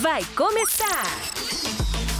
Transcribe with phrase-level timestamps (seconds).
[0.00, 1.04] Vai começar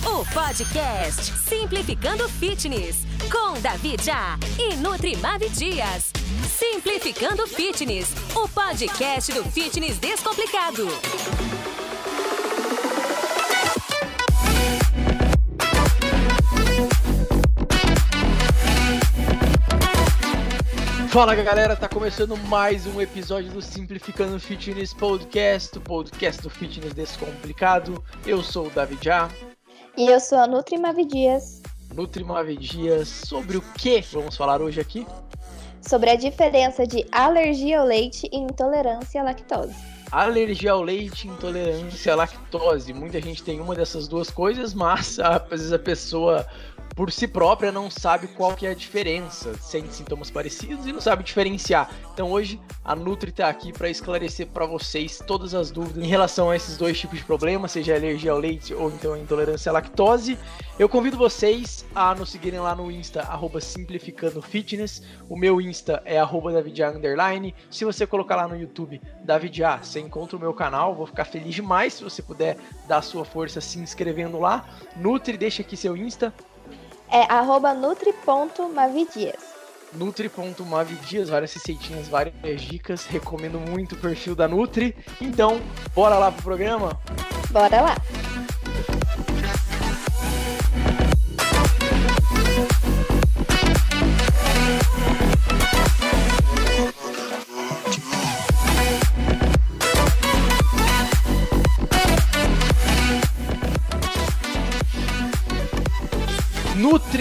[0.06, 6.10] o podcast Simplificando Fitness com Davi Já e Nutrimave Dias.
[6.48, 10.86] Simplificando Fitness, o podcast do fitness descomplicado.
[21.17, 26.93] Fala galera, tá começando mais um episódio do Simplificando Fitness Podcast, o podcast do fitness
[26.93, 28.05] descomplicado.
[28.27, 29.30] Eu sou o David Já.
[29.97, 30.77] E eu sou a Nutri
[31.07, 31.62] Dias.
[31.95, 32.23] Nutri
[32.59, 35.07] Dias, sobre o que vamos falar hoje aqui?
[35.80, 39.74] Sobre a diferença de alergia ao leite e intolerância à lactose.
[40.12, 42.93] Alergia ao leite, intolerância à lactose.
[42.93, 46.46] Muita gente tem uma dessas duas coisas, mas às vezes a pessoa
[46.96, 51.00] por si própria não sabe qual que é a diferença, sente sintomas parecidos e não
[51.00, 51.91] sabe diferenciar.
[52.14, 56.48] Então hoje a Nutri está aqui para esclarecer para vocês todas as dúvidas em relação
[56.48, 59.74] a esses dois tipos de problemas, seja alergia ao leite ou então a intolerância à
[59.74, 60.38] lactose.
[60.78, 65.03] Eu convido vocês a nos seguirem lá no Insta, arroba Simplificando Fitness.
[65.28, 67.55] O meu Insta é Underline.
[67.71, 70.95] Se você colocar lá no YouTube Davidia, você encontra o meu canal.
[70.95, 72.56] Vou ficar feliz demais se você puder
[72.89, 74.67] dar sua força se inscrevendo lá.
[74.97, 76.33] Nutri, deixa aqui seu Insta.
[77.11, 79.57] É arroba nutri.mavidias.
[79.93, 83.07] Nutri.mavidias, várias receitinhas, várias dicas.
[83.07, 84.97] Recomendo muito o perfil da Nutri.
[85.21, 85.61] Então,
[85.95, 86.99] bora lá pro programa?
[87.51, 87.97] Bora lá!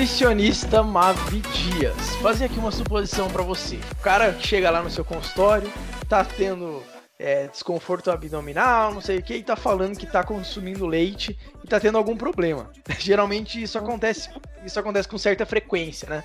[0.06, 2.16] Nutricionista Mavi Dias.
[2.22, 3.80] Fazer aqui uma suposição para você.
[3.94, 5.67] O cara chega lá no seu consultório,
[6.08, 6.84] tá tendo
[7.17, 11.67] é, desconforto abdominal, não sei o que, e tá falando que tá consumindo leite e
[11.67, 12.72] tá tendo algum problema.
[13.00, 14.30] Geralmente isso acontece,
[14.64, 16.23] isso acontece com certa frequência, né?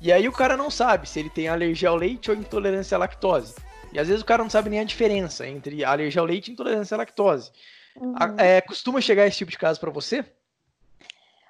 [0.00, 2.98] E aí o cara não sabe se ele tem alergia ao leite ou intolerância à
[2.98, 3.54] lactose.
[3.92, 6.52] E às vezes o cara não sabe nem a diferença entre alergia ao leite e
[6.52, 7.52] intolerância à lactose.
[7.94, 8.16] Uhum.
[8.38, 10.24] É, costuma chegar esse tipo de caso para você?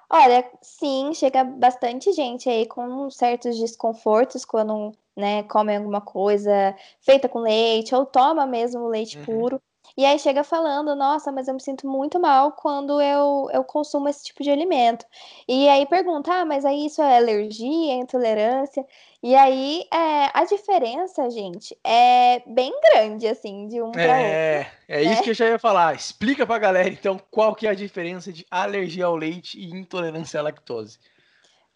[0.09, 7.27] Olha, sim, chega bastante gente aí com certos desconfortos quando, né, come alguma coisa feita
[7.27, 9.25] com leite ou toma mesmo leite uhum.
[9.25, 9.61] puro.
[9.97, 14.09] E aí chega falando, nossa, mas eu me sinto muito mal quando eu, eu consumo
[14.09, 15.05] esse tipo de alimento.
[15.47, 18.85] E aí pergunta, ah, mas aí isso é alergia, é intolerância?
[19.23, 24.71] E aí é, a diferença, gente, é bem grande, assim, de um para é, outro.
[24.89, 25.95] É, é isso que eu já ia falar.
[25.95, 30.39] Explica pra galera, então, qual que é a diferença de alergia ao leite e intolerância
[30.39, 30.99] à lactose.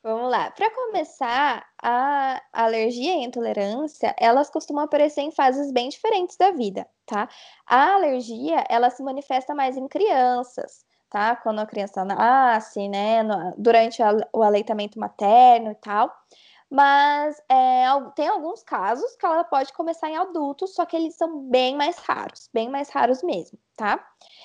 [0.02, 0.50] Vamos lá.
[0.52, 6.52] Para começar, a alergia e a intolerância, elas costumam aparecer em fases bem diferentes da
[6.52, 7.28] vida, tá?
[7.68, 11.36] A alergia, ela se manifesta mais em crianças, tá?
[11.36, 13.24] Quando a criança nasce, né?
[13.24, 14.02] No, durante
[14.32, 16.10] o aleitamento materno e tal.
[16.70, 21.42] Mas é, tem alguns casos que ela pode começar em adultos, só que eles são
[21.50, 24.00] bem mais raros, bem mais raros mesmo, tá?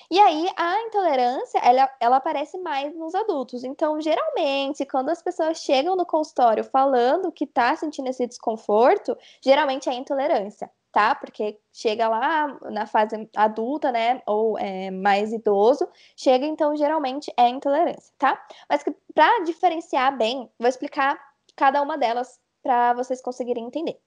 [0.09, 3.63] E aí a intolerância, ela, ela aparece mais nos adultos.
[3.63, 9.89] Então, geralmente, quando as pessoas chegam no consultório falando que tá sentindo esse desconforto, geralmente
[9.89, 11.15] é intolerância, tá?
[11.15, 17.49] Porque chega lá na fase adulta, né, ou é, mais idoso, chega então geralmente é
[17.49, 18.41] intolerância, tá?
[18.69, 18.83] Mas
[19.13, 21.19] para diferenciar bem, vou explicar
[21.55, 23.99] cada uma delas para vocês conseguirem entender.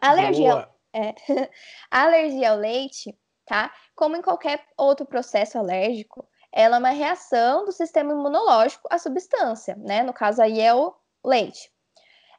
[0.00, 1.14] alergia, é,
[1.90, 3.16] alergia ao leite,
[3.48, 3.72] tá?
[3.96, 9.74] Como em qualquer outro processo alérgico, ela é uma reação do sistema imunológico à substância,
[9.76, 10.02] né?
[10.02, 10.94] No caso aí é o
[11.24, 11.70] leite.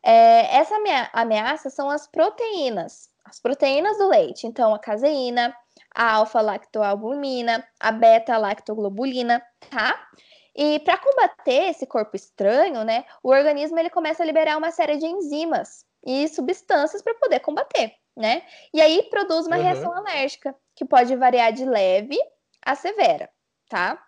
[0.03, 0.75] É, essa
[1.11, 4.47] ameaça são as proteínas, as proteínas do leite.
[4.47, 5.53] Então, a caseína,
[5.93, 10.07] a alfa-lactoalbumina, a beta-lactoglobulina, tá?
[10.55, 14.97] E para combater esse corpo estranho, né, o organismo ele começa a liberar uma série
[14.97, 18.43] de enzimas e substâncias para poder combater, né?
[18.73, 19.63] E aí produz uma uhum.
[19.63, 22.17] reação alérgica que pode variar de leve
[22.66, 23.29] a severa,
[23.68, 24.01] tá?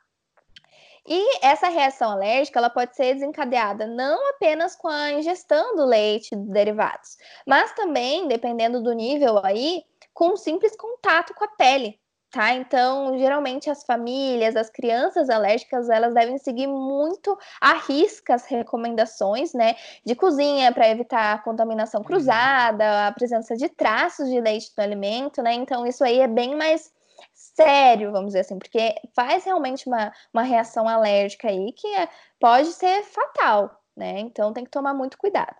[1.05, 6.33] E essa reação alérgica ela pode ser desencadeada não apenas com a ingestão do leite
[6.33, 11.99] e derivados, mas também, dependendo do nível aí, com um simples contato com a pele,
[12.31, 12.53] tá?
[12.53, 19.53] Então, geralmente as famílias, as crianças alérgicas, elas devem seguir muito à risca as recomendações,
[19.53, 19.75] né,
[20.05, 22.07] de cozinha para evitar a contaminação uhum.
[22.07, 25.53] cruzada, a presença de traços de leite no alimento, né?
[25.53, 26.91] Então, isso aí é bem mais
[27.33, 32.07] sério, vamos dizer assim, porque faz realmente uma, uma reação alérgica aí que é,
[32.39, 34.19] pode ser fatal, né?
[34.19, 35.55] Então, tem que tomar muito cuidado.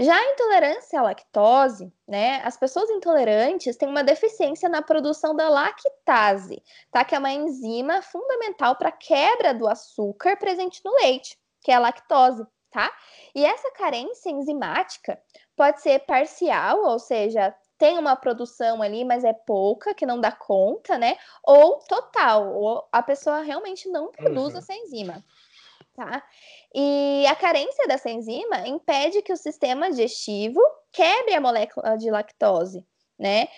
[0.00, 2.40] Já a intolerância à lactose, né?
[2.42, 7.04] As pessoas intolerantes têm uma deficiência na produção da lactase, tá?
[7.04, 11.78] Que é uma enzima fundamental para quebra do açúcar presente no leite, que é a
[11.78, 12.90] lactose, tá?
[13.34, 15.20] E essa carência enzimática
[15.54, 20.32] pode ser parcial, ou seja, tem uma produção ali, mas é pouca, que não dá
[20.32, 21.18] conta, né?
[21.44, 24.60] Ou total, ou a pessoa realmente não produz uhum.
[24.60, 25.22] essa enzima,
[25.94, 26.22] tá?
[26.74, 30.60] E a carência dessa enzima impede que o sistema digestivo
[30.92, 32.86] quebre a molécula de lactose,
[33.18, 33.48] né?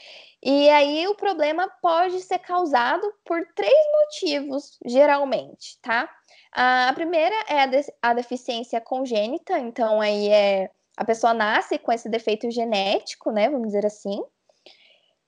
[0.43, 6.09] E aí o problema pode ser causado por três motivos, geralmente, tá?
[6.51, 11.93] A primeira é a, de a deficiência congênita, então aí é a pessoa nasce com
[11.93, 13.49] esse defeito genético, né?
[13.49, 14.21] Vamos dizer assim.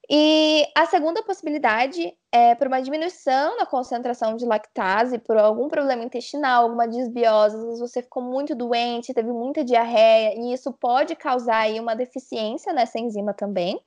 [0.08, 6.04] E a segunda possibilidade é por uma diminuição na concentração de lactase, por algum problema
[6.04, 11.14] intestinal, alguma desbiose, às vezes você ficou muito doente, teve muita diarreia, e isso pode
[11.16, 13.80] causar aí uma deficiência nessa enzima também,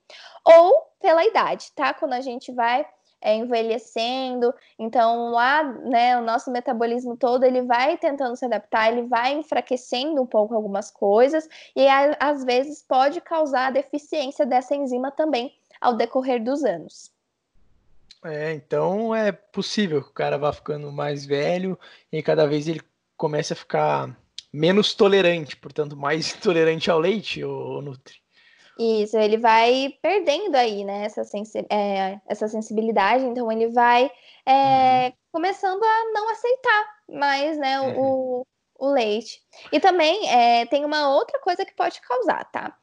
[0.46, 1.94] ou pela idade, tá?
[1.94, 2.86] Quando a gente vai
[3.22, 9.04] é, envelhecendo, então lá, né, o nosso metabolismo todo, ele vai tentando se adaptar, ele
[9.08, 11.86] vai enfraquecendo um pouco algumas coisas, e
[12.20, 15.52] às vezes pode causar a deficiência dessa enzima também,
[15.82, 17.12] ao decorrer dos anos.
[18.26, 21.80] É, então é possível que o cara vá ficando mais velho
[22.12, 22.82] e cada vez ele
[23.16, 24.18] comece a ficar
[24.52, 28.16] menos tolerante, portanto, mais tolerante ao leite, ou Nutri.
[28.80, 34.12] Isso, ele vai perdendo aí, né, essa, sensi é, essa sensibilidade, então ele vai
[34.46, 35.14] é, uhum.
[35.32, 38.00] começando a não aceitar mais, né, uhum.
[38.00, 38.48] o,
[38.78, 39.42] o leite.
[39.72, 42.78] E também é, tem uma outra coisa que pode causar, tá?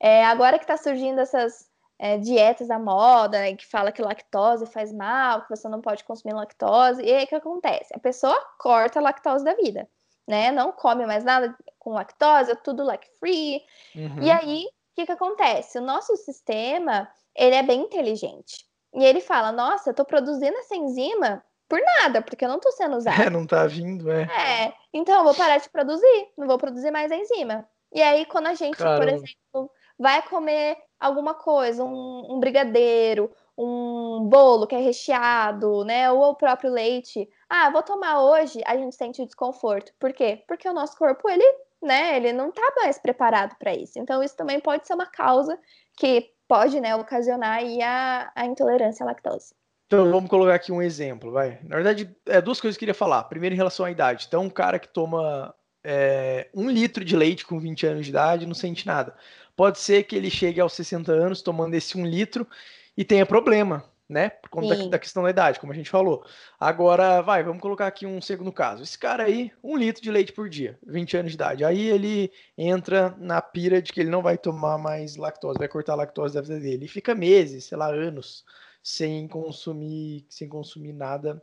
[0.00, 1.69] É, agora que está surgindo essas
[2.02, 6.02] é, dietas da moda, né, que fala que lactose faz mal, que você não pode
[6.02, 7.02] consumir lactose.
[7.02, 7.92] E aí o que acontece?
[7.94, 9.86] A pessoa corta a lactose da vida,
[10.26, 10.50] né?
[10.50, 13.62] Não come mais nada com lactose, é tudo like free.
[13.94, 14.22] Uhum.
[14.22, 15.78] E aí o que, que acontece?
[15.78, 17.06] O nosso sistema
[17.36, 18.64] ele é bem inteligente.
[18.94, 22.72] E ele fala: Nossa, eu tô produzindo essa enzima por nada, porque eu não tô
[22.72, 23.24] sendo usada.
[23.24, 24.22] É, não tá vindo, é.
[24.22, 27.68] É, então eu vou parar de produzir, não vou produzir mais a enzima.
[27.92, 29.04] E aí, quando a gente, Caramba.
[29.04, 36.10] por exemplo, vai comer alguma coisa, um, um, brigadeiro, um bolo que é recheado, né?
[36.12, 37.28] Ou o próprio leite.
[37.48, 39.92] Ah, vou tomar hoje, a gente sente desconforto.
[39.98, 40.44] Por quê?
[40.46, 41.44] Porque o nosso corpo, ele,
[41.82, 43.98] né, ele não tá mais preparado para isso.
[43.98, 45.58] Então, isso também pode ser uma causa
[45.96, 49.54] que pode, né, ocasionar aí a, a intolerância à lactose.
[49.86, 51.58] Então, vamos colocar aqui um exemplo, vai.
[51.64, 53.24] Na verdade, é duas coisas que eu queria falar.
[53.24, 54.26] Primeiro, em relação à idade.
[54.28, 58.46] Então, um cara que toma é, um litro de leite com 20 anos de idade
[58.46, 59.16] não sente nada.
[59.60, 62.48] Pode ser que ele chegue aos 60 anos tomando esse um litro
[62.96, 64.30] e tenha problema, né?
[64.30, 66.24] Por conta da, da, questão da idade, como a gente falou.
[66.58, 68.82] Agora, vai, vamos colocar aqui um segundo caso.
[68.82, 71.62] Esse cara aí, um litro de leite por dia, 20 anos de idade.
[71.62, 75.92] Aí ele entra na pira de que ele não vai tomar mais lactose, vai cortar
[75.92, 76.86] a lactose da vida dele.
[76.86, 78.46] E fica meses, sei lá, anos,
[78.82, 81.42] sem consumir, sem consumir nada,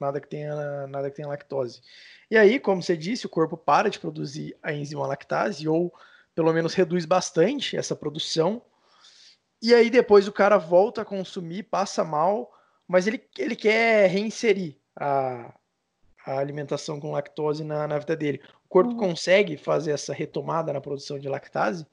[0.00, 1.80] nada que tenha, nada que tenha lactose.
[2.28, 5.94] E aí, como você disse, o corpo para de produzir a enzima lactase ou
[6.34, 8.62] pelo menos reduz bastante essa produção.
[9.60, 12.50] E aí depois o cara volta a consumir, passa mal,
[12.86, 15.54] mas ele, ele quer reinserir a,
[16.26, 18.42] a alimentação com lactose na, na vida dele.
[18.64, 18.96] O corpo uhum.
[18.96, 21.86] consegue fazer essa retomada na produção de lactase?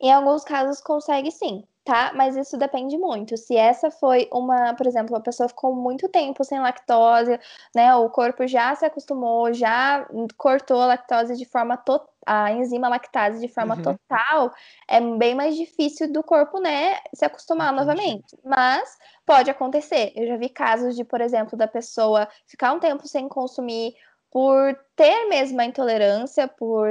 [0.00, 2.12] Em alguns casos consegue sim tá?
[2.14, 3.36] Mas isso depende muito.
[3.36, 7.38] Se essa foi uma, por exemplo, a pessoa ficou muito tempo sem lactose,
[7.74, 7.94] né?
[7.96, 13.40] O corpo já se acostumou, já cortou a lactose de forma total, a enzima lactase
[13.40, 13.82] de forma uhum.
[13.82, 14.52] total,
[14.88, 17.80] é bem mais difícil do corpo, né, se acostumar Entendi.
[17.80, 18.38] novamente.
[18.44, 20.12] Mas pode acontecer.
[20.14, 23.94] Eu já vi casos de, por exemplo, da pessoa ficar um tempo sem consumir
[24.32, 26.88] por ter mesmo a intolerância, por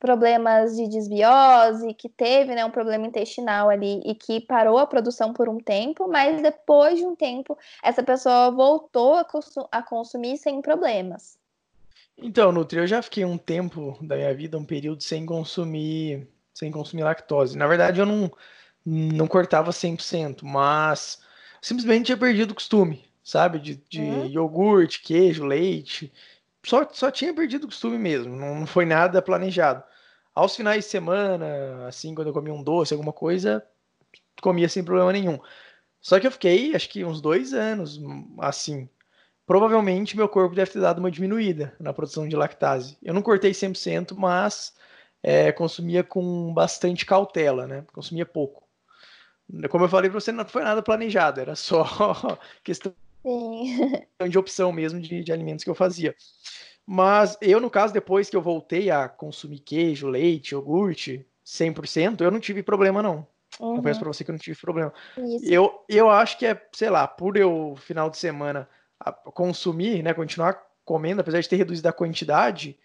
[0.00, 5.32] problemas de desbiose, que teve né, um problema intestinal ali e que parou a produção
[5.32, 10.36] por um tempo, mas depois de um tempo, essa pessoa voltou a, consu a consumir
[10.36, 11.39] sem problemas.
[12.22, 16.70] Então, Nutri, eu já fiquei um tempo da minha vida, um período sem consumir, sem
[16.70, 17.56] consumir lactose.
[17.56, 18.30] Na verdade, eu não,
[18.84, 21.22] não cortava 100%, mas
[21.62, 23.58] simplesmente tinha perdido o costume, sabe?
[23.58, 24.26] De, de hum.
[24.26, 26.12] iogurte, queijo, leite
[26.64, 29.82] só, só tinha perdido o costume mesmo, não, não foi nada planejado.
[30.34, 33.66] Aos finais de semana, assim, quando eu comia um doce, alguma coisa,
[34.42, 35.38] comia sem problema nenhum.
[36.00, 38.00] Só que eu fiquei, acho que uns dois anos,
[38.38, 38.88] assim.
[39.50, 42.96] Provavelmente meu corpo deve ter dado uma diminuída na produção de lactase.
[43.02, 44.72] Eu não cortei 100%, mas
[45.20, 47.84] é, consumia com bastante cautela, né?
[47.92, 48.62] Consumia pouco.
[49.68, 51.82] Como eu falei para você, não foi nada planejado, era só
[52.62, 54.06] questão Sim.
[54.28, 56.14] de opção mesmo de, de alimentos que eu fazia.
[56.86, 62.30] Mas eu, no caso, depois que eu voltei a consumir queijo, leite, iogurte, 100%, eu
[62.30, 63.26] não tive problema, não.
[63.58, 63.78] Uhum.
[63.78, 64.94] Confesso pra você que eu não tive problema.
[65.18, 65.52] Isso.
[65.52, 68.68] Eu, eu acho que é, sei lá, por eu, final de semana,
[69.34, 72.78] consumir, né, continuar comendo, apesar de ter reduzido a quantidade,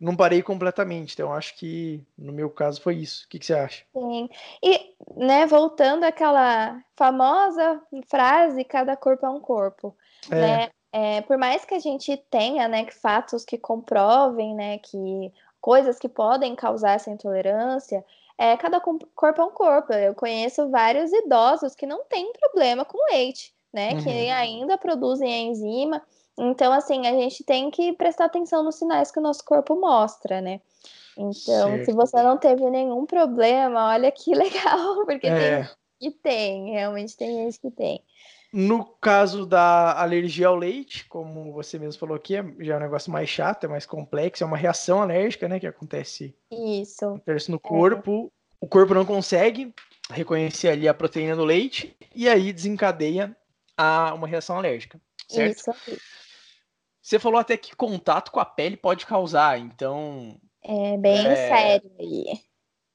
[0.00, 1.14] não parei completamente.
[1.14, 3.24] Então, acho que, no meu caso, foi isso.
[3.24, 3.84] O que, que você acha?
[3.92, 4.28] Sim.
[4.62, 9.96] E, né, voltando àquela famosa frase, cada corpo é um corpo,
[10.30, 10.70] É, né?
[10.92, 15.98] É, por mais que a gente tenha, né, que fatos que comprovem, né, que coisas
[15.98, 18.04] que podem causar essa intolerância,
[18.36, 19.92] é, cada corpo é um corpo.
[19.92, 24.32] Eu conheço vários idosos que não têm problema com leite, né, que Uhum.
[24.32, 26.02] ainda produzem a enzima.
[26.38, 30.40] Então, assim, a gente tem que prestar atenção nos sinais que o nosso corpo mostra,
[30.40, 30.60] né?
[31.16, 31.34] Então,
[31.78, 31.94] se Certo.
[31.94, 37.16] você não teve nenhum problema, olha que legal, porque tem É, gente que tem, realmente
[37.16, 38.02] tem gente que tem.
[38.52, 42.80] no caso da alergia ao leite, como você mesmo falou aqui, é- já é um
[42.80, 47.50] negócio mais chato, é mais complexo, é uma reação alérgica, né, que acontece, Isso, acontece
[47.50, 48.30] no corpo.
[48.60, 49.74] O corpo não consegue
[50.10, 53.36] reconhecer ali a proteína do leite e aí desencadeia
[53.76, 55.56] a, uma reação alérgica, certo?
[55.58, 55.98] isso aí.
[57.02, 61.48] Você falou até que contato com a pele pode causar, então, É bem É.
[61.48, 62.40] sério aí.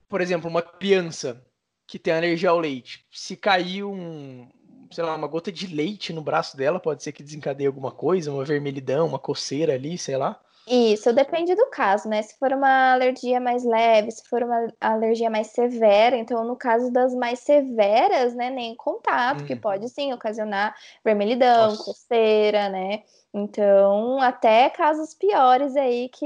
[0.07, 1.45] por exemplo, uma criança
[1.87, 4.49] que tem alergia ao leite, se cair um,
[4.91, 8.31] sei lá, uma gota de leite no braço dela, pode ser que desencadeie alguma coisa,
[8.31, 10.39] uma vermelhidão, uma coceira ali, sei lá.
[10.71, 12.21] Isso, depende do caso, né?
[12.21, 16.91] Se for uma alergia mais leve, se for uma alergia mais severa, então no caso
[16.91, 19.59] das mais severas, né, nem contato, que Uhum.
[19.59, 21.75] pode sim ocasionar vermelhidão, Nossa.
[21.75, 23.01] coceira, né?
[23.33, 26.25] Então, até casos piores aí que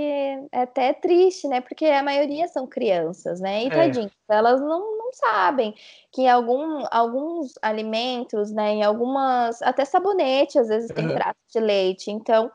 [0.51, 1.61] é até triste, né?
[1.61, 3.63] Porque a maioria são crianças, né?
[3.63, 3.71] E É.
[3.71, 5.73] tadinhas, elas não, não sabem
[6.11, 11.11] que algum, alguns alimentos, né, em algumas, até sabonete, às vezes tem Aham.
[11.11, 12.51] traço de leite, então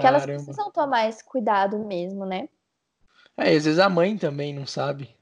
[0.00, 2.48] que elas precisam tomar esse cuidado mesmo, né?
[3.36, 5.14] É, às vezes a mãe também não sabe.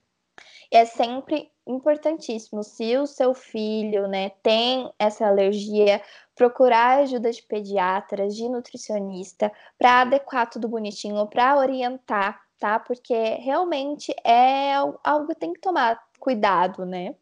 [0.70, 6.02] É sempre importantíssimo, se o seu filho, né, tem essa alergia,
[6.34, 12.78] procurar ajuda de pediatras, de nutricionista, para adequar tudo bonitinho, para orientar, tá?
[12.78, 17.14] Porque realmente é al- algo que tem que tomar cuidado, né?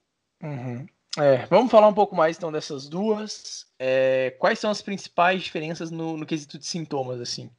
[0.43, 0.87] Uhum.
[1.17, 3.67] É, vamos falar um pouco mais então dessas duas.
[3.79, 7.50] É, quais são as principais diferenças no, no quesito de sintomas, assim?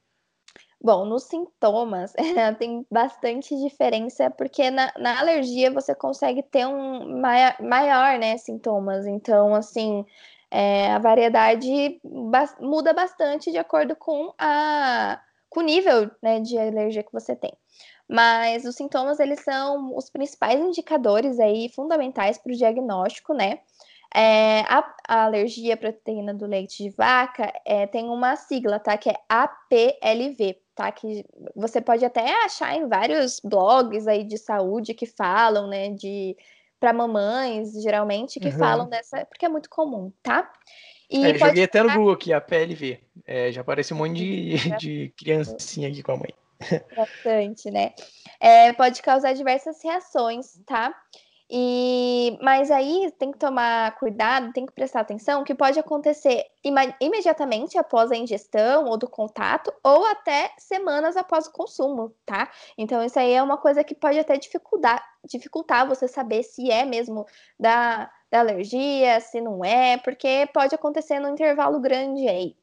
[0.82, 2.14] Bom, nos sintomas
[2.58, 9.06] tem bastante diferença, porque na, na alergia você consegue ter um maior, né, sintomas.
[9.06, 10.06] Então, assim,
[10.50, 16.58] é, a variedade bas- muda bastante de acordo com, a, com o nível né, de
[16.58, 17.52] alergia que você tem.
[18.10, 23.60] Mas os sintomas, eles são os principais indicadores aí, fundamentais para o diagnóstico, né?
[24.14, 28.98] É, a, a alergia à proteína do leite de vaca é, tem uma sigla, tá?
[28.98, 30.92] Que é APLV, tá?
[30.92, 31.24] Que
[31.56, 35.92] você pode até achar em vários blogs aí de saúde que falam, né?
[35.92, 36.36] De
[36.80, 38.58] para mamães, geralmente, que Uhum.
[38.58, 40.50] falam dessa, porque é muito comum, tá?
[41.10, 43.00] E É, joguei até no Google aqui, a PLV.
[43.28, 44.50] É, já aparece um monte de,
[44.80, 46.34] de criancinha aqui com a mãe.
[46.96, 47.94] Bastante, né?
[48.40, 50.94] É, pode causar diversas reações, tá?
[51.52, 56.46] E, mas aí tem que tomar cuidado, tem que prestar atenção que pode acontecer
[57.02, 62.52] imediatamente após a ingestão ou do contato, ou até semanas após o consumo, tá?
[62.78, 66.86] Então, isso aí é uma coisa que pode até dificultar, dificultar você saber se é
[66.86, 67.26] mesmo
[67.60, 72.56] da, da alergia, se não é, porque pode acontecer num intervalo grande aí,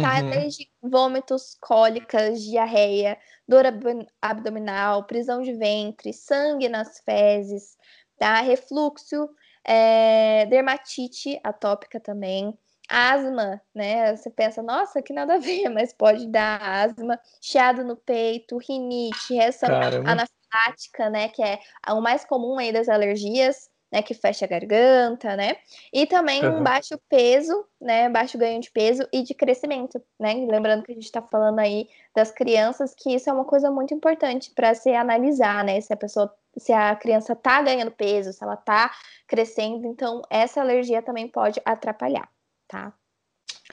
[0.00, 0.20] tá?
[0.20, 0.30] Uhum.
[0.30, 7.76] Desde vômitos, cólicas, diarreia, dor ab- abdominal, prisão de ventre, sangue nas fezes,
[8.18, 8.40] tá?
[8.40, 9.28] Refluxo,
[9.64, 12.56] é, dermatite atópica também,
[12.88, 14.16] asma, né?
[14.16, 19.34] Você pensa, nossa, que nada a ver, mas pode dar asma, chiado no peito, rinite,
[19.34, 19.68] reação
[20.04, 21.28] anafilática, né?
[21.28, 21.58] Que é
[21.90, 24.02] o mais comum aí das alergias, né?
[24.02, 25.56] Que fecha a garganta, né?
[25.92, 26.62] E também um Aham.
[26.62, 28.08] baixo peso, né?
[28.08, 30.34] Baixo ganho de peso e de crescimento, né?
[30.34, 33.94] Lembrando que a gente está falando aí das crianças, que isso é uma coisa muito
[33.94, 35.80] importante para se analisar, né?
[35.80, 38.92] Se a pessoa, se a criança tá ganhando peso, se ela tá
[39.26, 42.28] crescendo, então essa alergia também pode atrapalhar,
[42.66, 42.92] tá?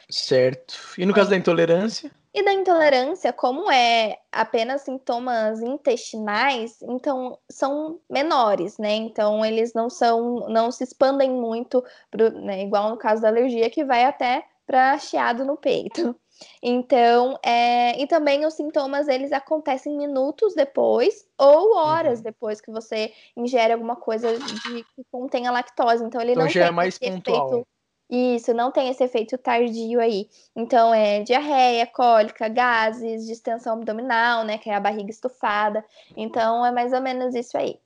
[0.10, 0.76] Certo.
[0.98, 2.12] E no caso da intolerância?
[2.38, 8.92] E da intolerância, como é apenas sintomas intestinais, então são menores, né?
[8.94, 12.62] Então eles não são, não se expandem muito, pro, né?
[12.63, 16.13] igual no caso da alergia, que vai até para chiado no peito.
[16.62, 22.24] Então, é, e também os sintomas eles acontecem minutos depois ou horas Uhum.
[22.24, 26.04] depois que você ingere alguma coisa de, que contenha lactose.
[26.04, 27.63] Então ele Então não já é tem mais esse pontual.
[27.63, 27.65] efeito
[28.10, 30.30] isso, não tem esse efeito tardio aí.
[30.56, 34.58] Então, é diarreia, cólica, gases, distensão abdominal, né?
[34.58, 35.84] Que é a barriga estufada.
[36.16, 37.80] Então, é mais ou menos isso aí.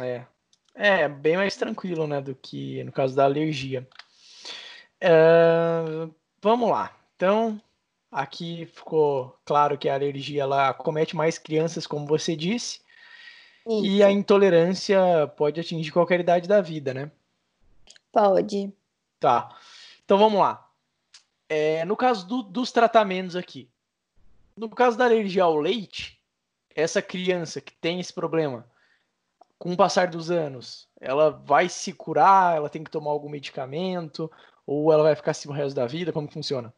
[0.00, 0.24] É.
[0.74, 3.86] É, bem mais tranquilo, né, do que no caso da alergia.
[5.02, 6.96] Uh, vamos lá.
[7.16, 7.60] Então,
[8.12, 12.80] aqui ficou claro que a alergia ela comete mais crianças, como você disse,
[13.66, 13.84] Isso.
[13.84, 15.00] e a intolerância
[15.36, 17.10] pode atingir qualquer idade da vida, né?
[18.12, 18.72] Pode.
[19.20, 19.56] Tá.
[20.04, 20.68] Então vamos lá.
[21.48, 23.70] É, no caso do, dos tratamentos aqui,
[24.56, 26.20] no caso da alergia ao leite,
[26.74, 28.68] essa criança que tem esse problema,
[29.58, 32.56] com o passar dos anos, ela vai se curar?
[32.56, 34.30] Ela tem que tomar algum medicamento?
[34.66, 36.12] Ou ela vai ficar assim o resto da vida?
[36.12, 36.72] Como funciona?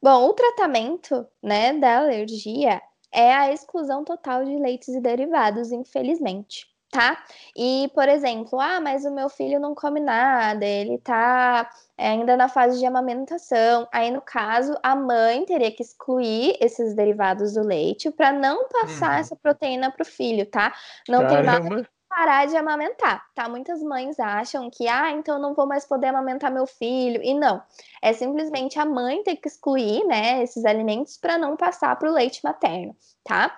[0.00, 2.80] Bom, o tratamento né, da alergia
[3.10, 7.24] é a exclusão total de leites e derivados, infelizmente tá?
[7.56, 12.36] E, por exemplo, ah, mas o meu filho não come nada, ele tá é, ainda
[12.36, 13.88] na fase de amamentação.
[13.90, 19.14] Aí, no caso, a mãe teria que excluir esses derivados do leite para não passar
[19.14, 19.18] uhum.
[19.18, 20.74] essa proteína para o filho, tá?
[21.08, 21.60] Não Caramba.
[21.60, 23.48] tem nada parar de amamentar, tá?
[23.48, 27.22] Muitas mães acham que, ah, então não vou mais poder amamentar meu filho.
[27.22, 27.62] E não,
[28.02, 32.12] é simplesmente a mãe ter que excluir, né, esses alimentos para não passar para o
[32.12, 32.94] leite materno,
[33.24, 33.56] tá?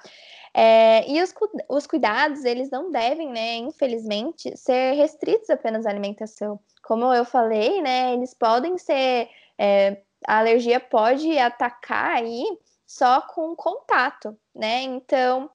[0.56, 1.34] É, e os,
[1.68, 6.60] os cuidados, eles não devem, né, infelizmente, ser restritos apenas à alimentação.
[6.82, 9.28] Como eu falei, né, eles podem ser.
[9.58, 12.44] É, a alergia pode atacar aí
[12.86, 14.82] só com contato, né?
[14.82, 15.50] Então,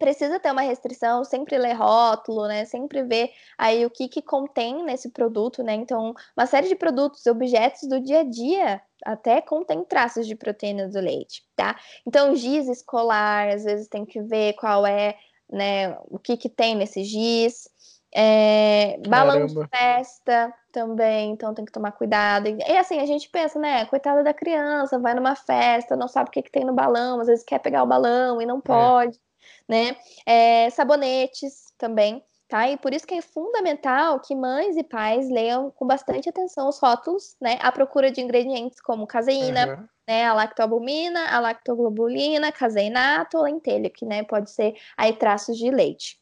[0.00, 2.64] precisa ter uma restrição, sempre ler rótulo, né?
[2.64, 5.74] Sempre ver aí o que, que contém nesse produto, né?
[5.74, 10.88] Então, uma série de produtos, objetos do dia a dia até contém traços de proteína
[10.88, 11.78] do leite, tá?
[12.06, 15.16] Então, giz escolar, às vezes tem que ver qual é,
[15.50, 17.68] né, o que que tem nesse giz.
[18.12, 22.48] É, balão de festa também, então tem que tomar cuidado.
[22.48, 23.84] E assim, a gente pensa, né?
[23.84, 27.28] Coitada da criança, vai numa festa, não sabe o que, que tem no balão, às
[27.28, 28.62] vezes quer pegar o balão e não é.
[28.62, 29.16] pode.
[29.16, 29.29] É
[29.70, 29.96] né?
[30.26, 32.68] É, sabonetes também, tá?
[32.68, 36.80] E por isso que é fundamental que mães e pais leiam com bastante atenção os
[36.80, 37.56] rótulos, né?
[37.62, 39.88] À procura de ingredientes como caseína, uhum.
[40.08, 40.26] né?
[40.26, 46.18] A lactobumina, a lactoglobulina, caseinato, lentelho, que né, pode ser aí traços de leite.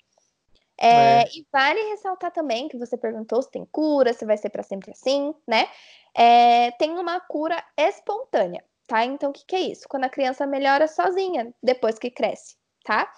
[0.81, 1.25] É, é.
[1.35, 4.93] E vale ressaltar também que você perguntou se tem cura, se vai ser para sempre
[4.93, 5.67] assim, né?
[6.15, 9.05] É, tem uma cura espontânea, tá?
[9.05, 9.89] Então, o que, que é isso?
[9.89, 13.11] Quando a criança melhora sozinha depois que cresce, tá?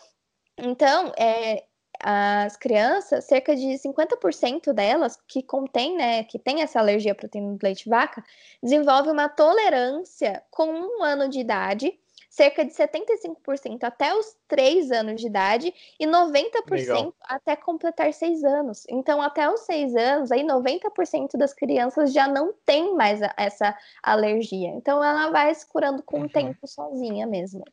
[0.63, 1.65] Então, é,
[2.03, 7.55] as crianças, cerca de 50% delas que contém, né, que tem essa alergia à proteína
[7.55, 8.25] do leite de vaca,
[8.63, 11.93] desenvolve uma tolerância com um ano de idade,
[12.31, 17.15] cerca de 75% até os 3 anos de idade e 90% Legal.
[17.25, 18.87] até completar 6 anos.
[18.89, 24.69] Então, até os 6 anos, aí 90% das crianças já não tem mais essa alergia.
[24.69, 26.27] Então, ela vai se curando com uhum.
[26.27, 27.65] o tempo sozinha mesmo.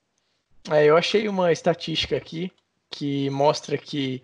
[0.72, 2.52] É, eu achei uma estatística aqui
[2.90, 4.22] que mostra que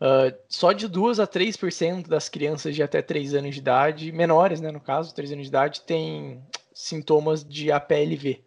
[0.00, 4.60] uh, só de 2 a 3% das crianças de até 3 anos de idade, menores,
[4.60, 6.42] né, no caso, 3 anos de idade, tem
[6.72, 8.42] sintomas de APLV.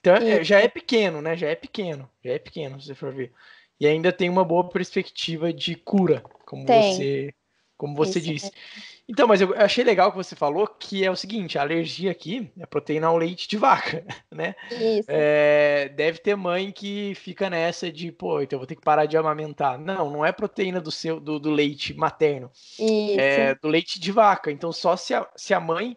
[0.00, 1.36] Então, é, já é pequeno, né?
[1.36, 3.32] Já é pequeno, já é pequeno, se você for ver.
[3.80, 6.94] E ainda tem uma boa perspectiva de cura, como tem.
[6.94, 7.34] você
[7.76, 8.46] como você Isso, disse.
[8.46, 8.50] É.
[9.08, 12.50] Então, mas eu achei legal que você falou que é o seguinte, a alergia aqui
[12.58, 14.56] é proteína ao leite de vaca, né?
[14.70, 15.08] Isso.
[15.08, 19.06] É, deve ter mãe que fica nessa de, pô, então eu vou ter que parar
[19.06, 19.78] de amamentar.
[19.78, 22.50] Não, não é proteína do seu do, do leite materno.
[22.52, 23.20] Isso.
[23.20, 24.50] É do leite de vaca.
[24.50, 25.96] Então, só se a, se a mãe,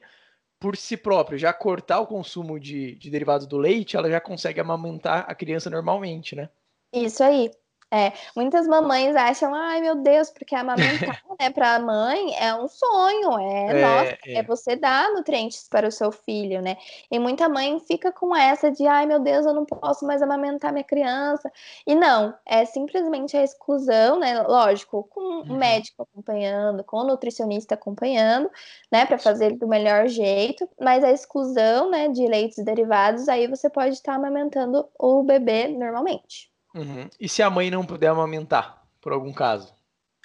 [0.60, 4.60] por si própria, já cortar o consumo de, de derivados do leite, ela já consegue
[4.60, 6.48] amamentar a criança normalmente, né?
[6.94, 7.50] Isso aí.
[7.92, 10.80] É, muitas mamães acham, ai meu Deus, porque amamentar,
[11.40, 14.34] né, para a mãe é um sonho, é, é, nossa, é.
[14.36, 14.44] é.
[14.44, 16.78] você dar nutrientes para o seu filho, né?
[17.10, 20.72] E muita mãe fica com essa de, ai meu Deus, eu não posso mais amamentar
[20.72, 21.52] minha criança.
[21.88, 24.40] E não, é simplesmente a exclusão, né?
[24.44, 25.58] Lógico, com uhum.
[25.58, 28.52] médico acompanhando, com o nutricionista acompanhando,
[28.92, 33.70] né, para fazer do melhor jeito, mas a exclusão, né, de leites derivados, aí você
[33.70, 36.50] pode estar amamentando o bebê normalmente.
[36.80, 37.10] Uhum.
[37.20, 39.74] E se a mãe não puder amamentar, por algum caso?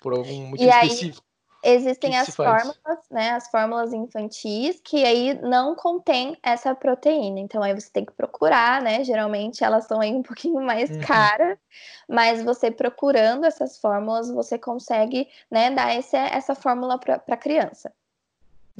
[0.01, 1.25] Por algum motivo aí, específico?
[1.65, 3.31] Existem que as fórmulas, né?
[3.31, 7.41] As fórmulas infantis que aí não contém essa proteína.
[7.41, 9.03] Então aí você tem que procurar, né?
[9.03, 11.01] Geralmente elas são aí um pouquinho mais uhum.
[11.01, 11.59] caras,
[12.07, 17.91] mas você procurando essas fórmulas, você consegue, né, dar esse, essa fórmula para a criança.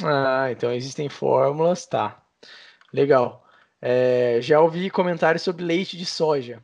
[0.03, 2.23] Ah, então existem fórmulas, tá.
[2.93, 3.47] Legal.
[3.81, 6.63] É, já ouvi comentários sobre leite de soja.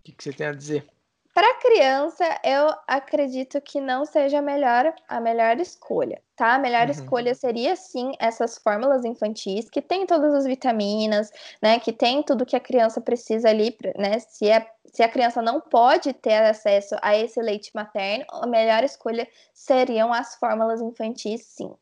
[0.00, 0.86] O que, que você tem a dizer?
[1.32, 6.54] Para criança, eu acredito que não seja a melhor, a melhor escolha, tá?
[6.54, 6.90] A melhor uhum.
[6.90, 11.30] escolha seria sim essas fórmulas infantis que tem todas as vitaminas,
[11.62, 11.78] né?
[11.78, 14.18] Que tem tudo que a criança precisa ali, né?
[14.18, 18.82] Se, é, se a criança não pode ter acesso a esse leite materno, a melhor
[18.82, 21.72] escolha seriam as fórmulas infantis, sim.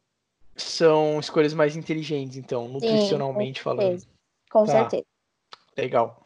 [0.57, 4.02] São escolhas mais inteligentes, então, nutricionalmente sim, com falando.
[4.50, 4.72] Com tá.
[4.72, 5.07] certeza.
[5.76, 6.22] Legal.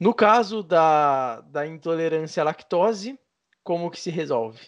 [0.00, 3.20] No caso da, da intolerância à lactose,
[3.62, 4.58] como que se resolve?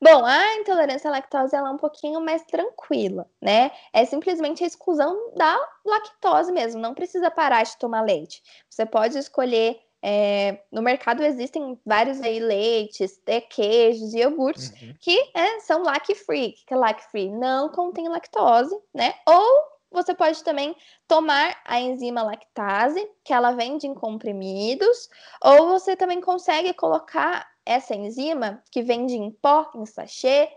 [0.00, 3.70] Bom, a intolerância à lactose ela é um pouquinho mais tranquila, né?
[3.92, 8.42] É simplesmente a exclusão da lactose mesmo, não precisa parar de tomar leite.
[8.70, 9.78] Você pode escolher.
[10.02, 14.94] É, no mercado existem vários aí leites, queijos e iogurtes uhum.
[15.00, 16.50] que é, são lac-free.
[16.50, 17.30] O que é lac-free?
[17.30, 19.14] Não contém lactose, né?
[19.26, 25.08] Ou você pode também tomar a enzima lactase, que ela vende em comprimidos,
[25.42, 30.48] ou você também consegue colocar essa enzima, que vende em pó, em sachê,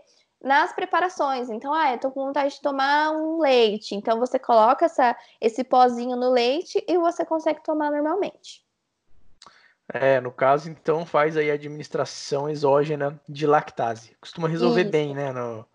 [0.42, 1.50] nas preparações.
[1.50, 3.94] Então, ah, eu tô com vontade de tomar um leite.
[3.94, 8.64] Então, você coloca essa, esse pozinho no leite e você consegue tomar normalmente.
[9.92, 14.16] É, no caso, então, faz aí a administração exógena de lactase.
[14.20, 14.90] Costuma resolver Isso.
[14.90, 15.32] bem, né?
[15.32, 15.66] No...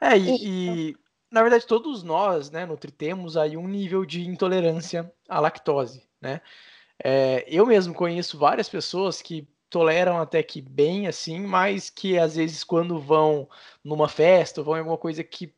[0.00, 0.96] É, e, e,
[1.32, 6.42] na verdade, todos nós, né, Nutri, temos aí um nível de intolerância à lactose, né?
[7.02, 12.36] É, eu mesmo conheço várias pessoas que toleram até que bem, assim, mas que às
[12.36, 13.48] vezes quando vão
[13.82, 15.54] numa festa ou vão em alguma coisa que,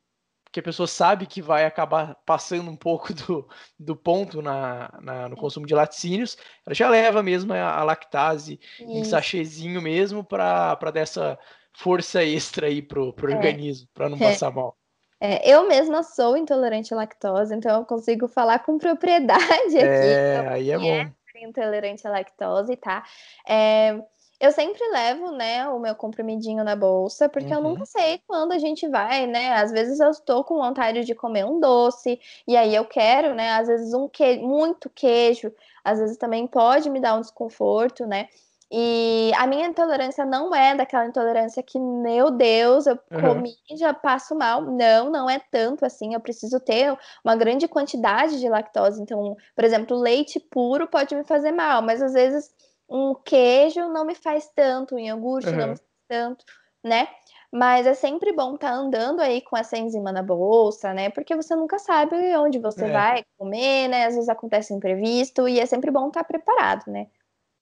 [0.53, 5.29] que a pessoa sabe que vai acabar passando um pouco do, do ponto na, na
[5.29, 8.91] no consumo de laticínios, ela já leva mesmo a, a lactase Isso.
[8.93, 11.37] em sachêzinho mesmo para dar essa
[11.73, 13.35] força extra aí pro, pro é.
[13.35, 14.21] organismo, para não é.
[14.21, 14.79] passar mal.
[15.27, 19.41] É, eu mesma sou intolerante à lactose, então eu consigo falar com propriedade
[19.73, 19.79] aqui.
[19.79, 20.85] É, aí é bom.
[20.85, 23.03] É intolerante à lactose, tá?
[23.49, 23.99] É,
[24.39, 27.55] eu sempre levo, né, o meu comprimidinho na bolsa, porque uhum.
[27.55, 29.55] eu nunca sei quando a gente vai, né?
[29.55, 33.53] Às vezes eu estou com vontade de comer um doce, e aí eu quero, né?
[33.53, 34.37] Às vezes um que...
[34.37, 35.51] muito queijo,
[35.83, 38.29] às vezes também pode me dar um desconforto, né?
[38.77, 43.21] E a minha intolerância não é daquela intolerância que, meu Deus, eu uhum.
[43.21, 44.63] comi e já passo mal.
[44.63, 46.13] Não, não é tanto assim.
[46.13, 46.93] Eu preciso ter
[47.25, 49.01] uma grande quantidade de lactose.
[49.01, 52.53] Então, por exemplo, leite puro pode me fazer mal, mas às vezes
[52.91, 55.57] um queijo não me faz tanto, um iogurte uhum.
[55.57, 56.45] não me faz tanto,
[56.83, 57.07] né?
[57.53, 61.11] Mas é sempre bom estar tá andando aí com essa enzima na bolsa, né?
[61.11, 62.91] Porque você nunca sabe onde você é.
[62.91, 64.07] vai comer, né?
[64.07, 67.07] Às vezes acontece imprevisto e é sempre bom estar tá preparado, né?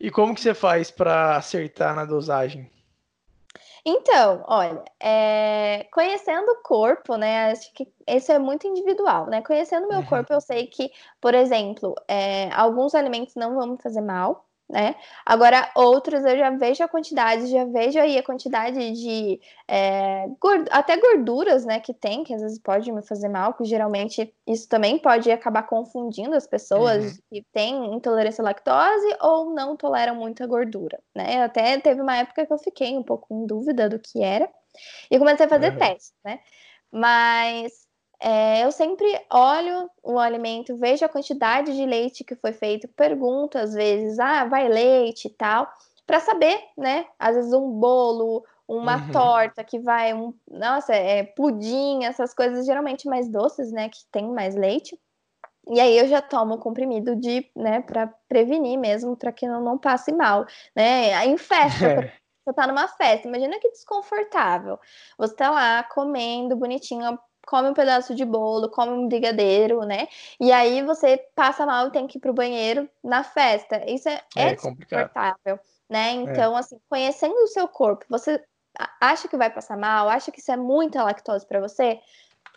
[0.02, 2.68] E como que você faz para acertar na dosagem?
[3.86, 5.86] Então, olha, é...
[5.92, 7.52] conhecendo o corpo, né?
[7.52, 9.42] Acho que isso é muito individual, né?
[9.42, 10.06] Conhecendo o meu uhum.
[10.06, 12.52] corpo, eu sei que, por exemplo, é...
[12.52, 14.94] alguns alimentos não vão me fazer mal, né?
[15.26, 20.66] Agora, outros eu já vejo a quantidade, já vejo aí a quantidade de é, gord
[20.70, 24.66] até gorduras, né, que tem, que às vezes pode me fazer mal, que geralmente isso
[24.66, 27.18] também pode acabar confundindo as pessoas uhum.
[27.28, 31.42] que têm intolerância à lactose ou não toleram muita gordura, né?
[31.42, 34.48] Até teve uma época que eu fiquei um pouco em dúvida do que era
[35.10, 35.78] e comecei a fazer uhum.
[35.78, 36.40] testes, né?
[36.90, 37.81] Mas
[38.22, 43.58] é, eu sempre olho o alimento, vejo a quantidade de leite que foi feito, pergunto
[43.58, 45.68] às vezes, ah, vai leite e tal,
[46.06, 47.06] para saber, né?
[47.18, 49.10] Às vezes um bolo, uma uhum.
[49.10, 53.88] torta que vai, um, nossa, é pudim, essas coisas geralmente mais doces, né?
[53.88, 54.96] Que tem mais leite.
[55.68, 59.78] E aí eu já tomo comprimido de, né, para prevenir mesmo, para que eu não
[59.78, 61.26] passe mal, né?
[61.26, 62.12] Em festa, é.
[62.44, 64.78] você tá numa festa, imagina que desconfortável.
[65.18, 70.08] Você tá lá comendo bonitinho, come um pedaço de bolo, come um brigadeiro, né?
[70.40, 73.82] E aí você passa mal e tem que ir pro banheiro na festa.
[73.90, 76.10] Isso é, é, é desconfortável, né?
[76.10, 76.12] É.
[76.12, 76.60] Então, é.
[76.60, 78.42] assim, conhecendo o seu corpo, você
[79.00, 82.00] acha que vai passar mal, acha que isso é muita lactose para você,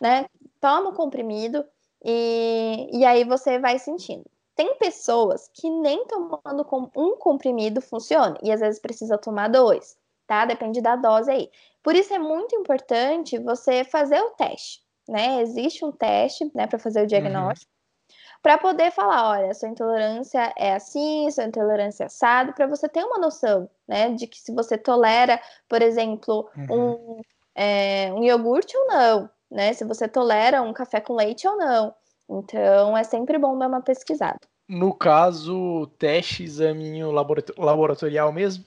[0.00, 0.26] né?
[0.60, 1.64] Toma o comprimido
[2.04, 4.24] e, e aí você vai sentindo.
[4.54, 10.44] Tem pessoas que nem tomando um comprimido funciona, e às vezes precisa tomar dois, tá?
[10.44, 11.50] Depende da dose aí.
[11.82, 15.40] Por isso é muito importante você fazer o teste, né?
[15.40, 17.70] Existe um teste, né, para fazer o diagnóstico,
[18.10, 18.38] uhum.
[18.42, 23.04] para poder falar, olha, sua intolerância é assim, sua intolerância é assado, para você ter
[23.04, 26.92] uma noção, né, de que se você tolera, por exemplo, uhum.
[26.92, 27.20] um,
[27.54, 29.72] é, um iogurte ou não, né?
[29.72, 31.94] Se você tolera um café com leite ou não.
[32.28, 34.40] Então, é sempre bom dar uma pesquisada.
[34.68, 37.12] No caso, teste, examinho
[37.56, 38.64] laboratorial mesmo?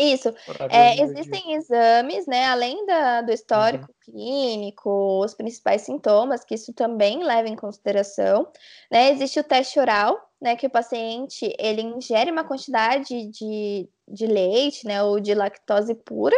[0.00, 0.32] Isso.
[0.70, 2.46] É, existem exames, né?
[2.46, 4.12] Além da, do histórico uhum.
[4.12, 8.48] clínico, os principais sintomas, que isso também leva em consideração.
[8.90, 9.10] Né?
[9.10, 10.56] Existe o teste oral, né?
[10.56, 16.36] Que o paciente ele ingere uma quantidade de, de leite, né, ou de lactose pura.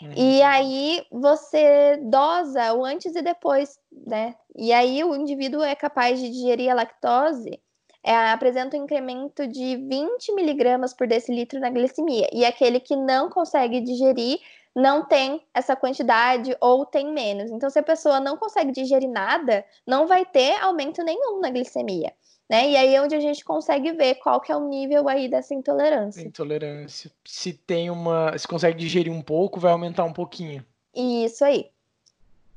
[0.00, 0.12] Uhum.
[0.16, 4.34] E aí você dosa o antes e depois, né?
[4.56, 7.60] E aí o indivíduo é capaz de digerir a lactose,
[8.02, 12.28] é, apresenta um incremento de 20 miligramas por decilitro na glicemia.
[12.32, 14.38] E aquele que não consegue digerir
[14.74, 17.50] não tem essa quantidade ou tem menos.
[17.50, 22.12] Então, se a pessoa não consegue digerir nada, não vai ter aumento nenhum na glicemia.
[22.48, 22.70] Né?
[22.70, 25.54] E aí é onde a gente consegue ver qual que é o nível aí dessa
[25.54, 26.20] intolerância.
[26.20, 27.10] Intolerância.
[27.24, 28.36] Se tem uma.
[28.36, 30.64] Se consegue digerir um pouco, vai aumentar um pouquinho.
[30.92, 31.70] Isso aí.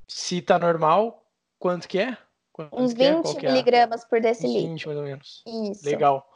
[0.07, 1.23] Se tá normal,
[1.59, 2.17] quanto que é?
[2.53, 3.51] Quanto Uns 20 que é?
[3.51, 4.69] miligramas por decilitro.
[4.69, 5.43] 20, mais ou menos.
[5.45, 5.85] Isso.
[5.85, 6.31] Legal.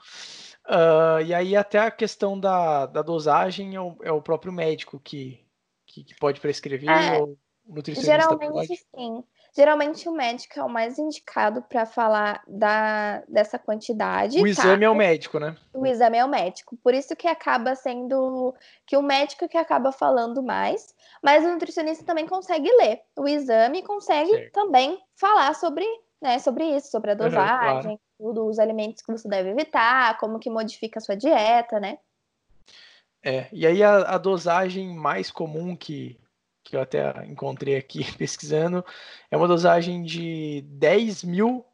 [0.67, 4.99] Uh, e aí até a questão da, da dosagem é o, é o próprio médico
[4.99, 5.39] que,
[5.85, 8.75] que, que pode prescrever é, ou o nutricionista Geralmente pode?
[8.75, 9.23] sim.
[9.55, 14.37] Geralmente o médico é o mais indicado para falar da, dessa quantidade.
[14.37, 14.49] O tá?
[14.49, 15.55] exame é o médico, né?
[15.73, 16.77] O exame é o médico.
[16.83, 18.53] Por isso que acaba sendo
[18.85, 23.79] que o médico que acaba falando mais, mas o nutricionista também consegue ler o exame
[23.79, 24.51] e consegue certo.
[24.51, 25.85] também falar sobre,
[26.21, 27.99] né, sobre isso, sobre a dosagem, uhum, claro.
[28.17, 31.99] tudo, os alimentos que você deve evitar, como que modifica a sua dieta, né?
[33.23, 36.19] É, e aí a, a dosagem mais comum que,
[36.63, 38.83] que eu até encontrei aqui pesquisando,
[39.29, 41.65] é uma dosagem de 10 mil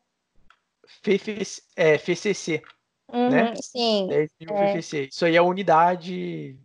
[1.03, 2.63] FCC, é, FCC
[3.11, 3.53] uhum, né?
[3.55, 4.07] Sim.
[4.07, 4.71] 10 mil é.
[4.71, 5.09] FCC.
[5.11, 6.57] Isso aí é a unidade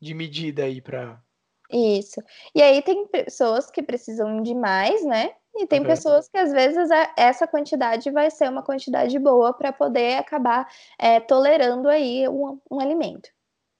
[0.00, 1.22] de medida aí para.
[1.70, 2.20] Isso.
[2.54, 5.34] E aí tem pessoas que precisam de mais, né?
[5.54, 5.86] E tem uhum.
[5.86, 10.66] pessoas que às vezes essa quantidade vai ser uma quantidade boa para poder acabar
[10.98, 13.28] é, tolerando aí um, um alimento.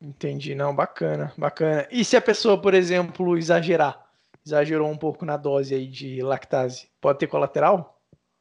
[0.00, 1.86] Entendi, não, bacana, bacana.
[1.90, 4.04] E se a pessoa, por exemplo, exagerar,
[4.44, 8.00] exagerou um pouco na dose aí de lactase, pode ter colateral?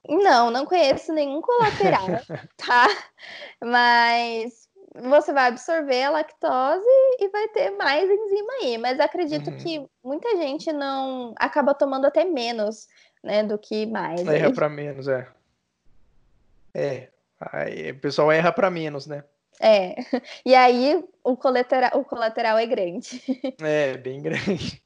[0.10, 2.08] Não, não conheço nenhum colateral,
[2.58, 2.88] tá?
[3.64, 6.86] Mas você vai absorver a lactose
[7.20, 8.78] e vai ter mais enzima aí.
[8.78, 9.58] Mas acredito uhum.
[9.58, 12.88] que muita gente não acaba tomando até menos,
[13.24, 14.26] né, do que mais.
[14.26, 15.28] Erra para menos, é.
[16.74, 19.24] É, aí, o pessoal erra para menos, né?
[19.60, 19.96] É,
[20.46, 23.22] e aí o colateral, o colateral é grande.
[23.62, 24.82] É, bem grande.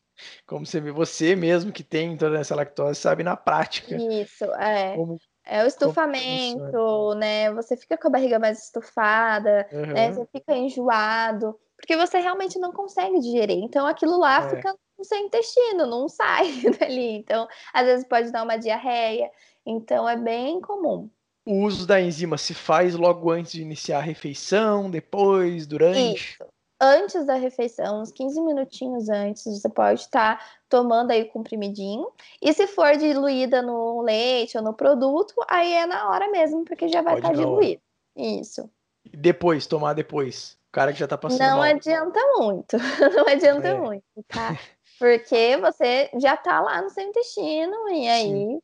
[0.48, 3.96] Como você vê, você mesmo que tem intolerância à lactose sabe na prática.
[3.96, 4.96] Isso, é.
[4.96, 7.54] Como, é o estufamento, né?
[7.54, 9.86] Você fica com a barriga mais estufada, uhum.
[9.88, 10.12] né?
[10.12, 13.64] Você fica enjoado, porque você realmente não consegue digerir.
[13.64, 14.50] Então aquilo lá é.
[14.50, 17.18] fica no seu intestino, não sai dali.
[17.18, 19.30] Então, às vezes pode dar uma diarreia.
[19.66, 21.10] Então é bem comum.
[21.46, 26.16] O uso da enzima se faz logo antes de iniciar a refeição, depois, durante?
[26.16, 26.44] Isso.
[26.82, 32.12] Antes da refeição, uns 15 minutinhos antes, você pode estar tá tomando aí o comprimidinho.
[32.42, 36.90] E se for diluída no leite ou no produto, aí é na hora mesmo, porque
[36.90, 37.82] já vai estar tá diluído.
[38.16, 38.70] Isso.
[39.06, 40.58] E depois, tomar depois.
[40.70, 41.62] O cara que já tá passando Não mal.
[41.62, 42.76] adianta muito.
[43.16, 43.74] Não adianta é.
[43.80, 44.58] muito, tá?
[45.00, 48.62] Porque você já tá lá no seu intestino e aí Sim.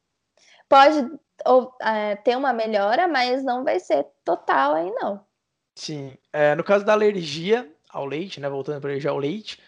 [0.69, 5.25] pode ou, é, ter uma melhora, mas não vai ser total aí, não.
[5.75, 6.15] Sim.
[6.31, 8.49] É, no caso da alergia ao leite, né?
[8.49, 9.59] Voltando para alergia ao leite,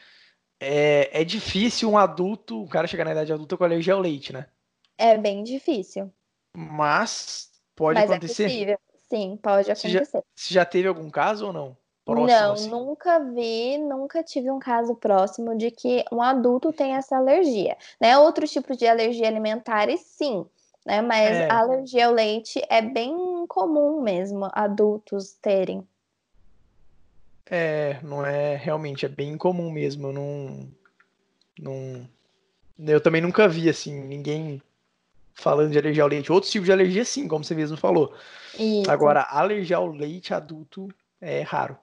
[0.60, 4.32] é, é difícil um adulto, um cara chegar na idade adulta com alergia ao leite,
[4.32, 4.48] né?
[4.98, 6.12] É bem difícil.
[6.56, 8.44] Mas pode mas é acontecer.
[8.44, 8.80] É possível.
[9.10, 10.06] Sim, pode acontecer.
[10.06, 11.78] Você já, você já teve algum caso ou não?
[12.06, 12.70] Próximo, não, assim?
[12.70, 17.78] nunca vi, nunca tive um caso próximo de que um adulto tem essa alergia.
[18.00, 18.18] Né?
[18.18, 20.46] Outros tipos de alergia alimentares, sim
[20.86, 21.02] né?
[21.02, 21.50] Mas é.
[21.50, 25.88] a alergia ao leite é bem comum mesmo adultos terem.
[27.46, 30.08] É, não é realmente, é bem comum mesmo.
[30.08, 30.70] Eu não,
[31.60, 32.10] não,
[32.80, 34.62] eu também nunca vi assim ninguém
[35.34, 36.32] falando de alergia ao leite.
[36.32, 38.14] Outros tipos de alergia, sim, como você mesmo falou.
[38.58, 38.90] Isso.
[38.90, 40.90] Agora, alergia ao leite adulto
[41.20, 41.78] é raro.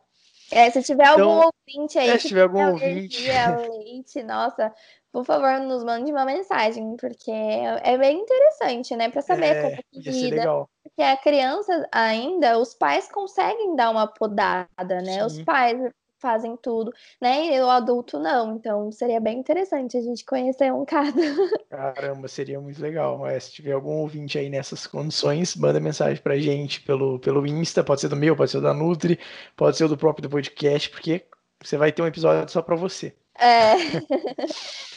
[0.50, 4.74] É, se tiver então, algum ouvinte aí é, se tiver algum ouvinte leite, nossa,
[5.12, 9.10] por favor, nos mande uma mensagem, porque é bem interessante, né?
[9.10, 10.66] Para saber é, como que lida.
[10.82, 15.14] Porque a criança ainda, os pais conseguem dar uma podada, né?
[15.14, 15.22] Sim.
[15.22, 15.80] Os pais
[16.20, 17.56] fazem tudo, né?
[17.56, 18.56] E o adulto não.
[18.56, 21.16] Então seria bem interessante a gente conhecer um caso.
[21.70, 23.26] Caramba, seria muito legal.
[23.26, 27.82] É, se tiver algum ouvinte aí nessas condições, manda mensagem pra gente pelo, pelo Insta,
[27.82, 29.18] pode ser do meu, pode ser da Nutri,
[29.56, 31.24] pode ser do próprio do podcast, porque
[31.62, 33.14] você vai ter um episódio só para você.
[33.38, 33.74] É.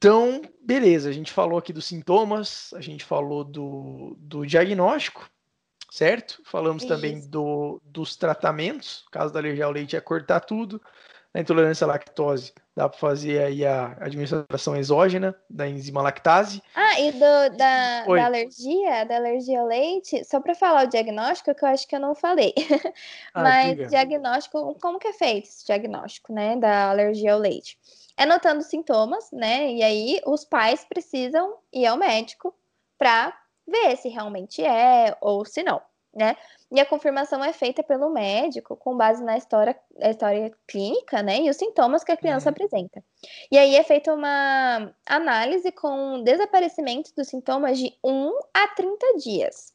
[0.00, 5.28] Então, beleza, a gente falou aqui dos sintomas, a gente falou do, do diagnóstico,
[5.90, 6.40] certo?
[6.44, 6.94] Falamos Isso.
[6.94, 10.80] também do, dos tratamentos, caso da alergia ao leite é cortar tudo.
[11.32, 16.62] Na intolerância à lactose, dá para fazer aí a administração exógena da enzima lactase.
[16.74, 21.54] Ah, e do, da, da, alergia, da alergia ao leite, só para falar o diagnóstico,
[21.54, 22.54] que eu acho que eu não falei.
[23.34, 23.88] Ah, Mas diga.
[23.88, 27.78] diagnóstico, como que é feito esse diagnóstico, né, da alergia ao leite?
[28.16, 29.70] É notando sintomas, né?
[29.70, 32.54] E aí os pais precisam ir ao médico
[32.98, 33.36] para
[33.68, 35.80] ver se realmente é ou se não,
[36.14, 36.36] né?
[36.70, 41.40] E a confirmação é feita pelo médico com base na história, história clínica, né?
[41.40, 42.52] E os sintomas que a criança uhum.
[42.52, 43.02] apresenta.
[43.50, 49.72] E aí é feita uma análise com desaparecimento dos sintomas de 1 a 30 dias.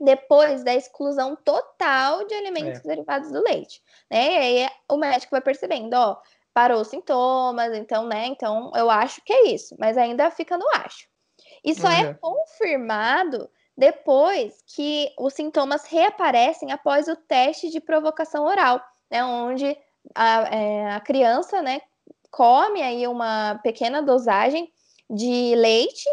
[0.00, 2.88] Depois da exclusão total de alimentos é.
[2.88, 3.82] derivados do leite.
[4.10, 4.32] Né?
[4.32, 6.16] E aí o médico vai percebendo, ó,
[6.54, 8.26] parou os sintomas, então, né?
[8.26, 11.06] Então eu acho que é isso, mas ainda fica no acho.
[11.64, 12.10] E só é uhum.
[12.10, 19.76] é confirmado depois que os sintomas reaparecem após o teste de provocação oral, né, onde
[20.14, 21.80] a, é, a criança né,
[22.30, 24.72] come aí uma pequena dosagem
[25.08, 26.08] de leite,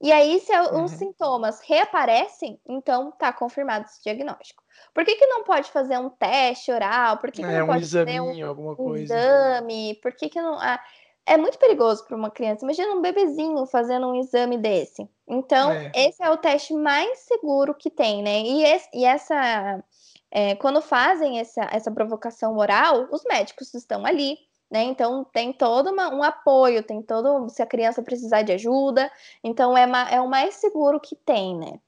[0.00, 0.84] e aí se uhum.
[0.84, 4.62] os sintomas reaparecem, então está confirmado esse diagnóstico.
[4.92, 7.18] Por que, que não pode fazer um teste oral?
[7.18, 9.14] Por que, que é, não um pode fazer um, alguma coisa.
[9.14, 9.94] exame?
[10.02, 10.58] Por que, que não.
[10.58, 10.80] Ah,
[11.26, 12.64] é muito perigoso para uma criança.
[12.64, 15.08] Imagina um bebezinho fazendo um exame desse.
[15.26, 15.90] Então, é.
[15.94, 18.40] esse é o teste mais seguro que tem, né?
[18.42, 19.82] E, esse, e essa.
[20.30, 24.38] É, quando fazem essa, essa provocação oral, os médicos estão ali,
[24.70, 24.82] né?
[24.84, 27.48] Então tem todo uma, um apoio, tem todo.
[27.48, 29.10] Se a criança precisar de ajuda,
[29.42, 31.80] então é, é o mais seguro que tem, né?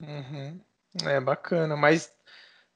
[0.00, 0.60] Uhum.
[1.04, 2.12] É bacana, mas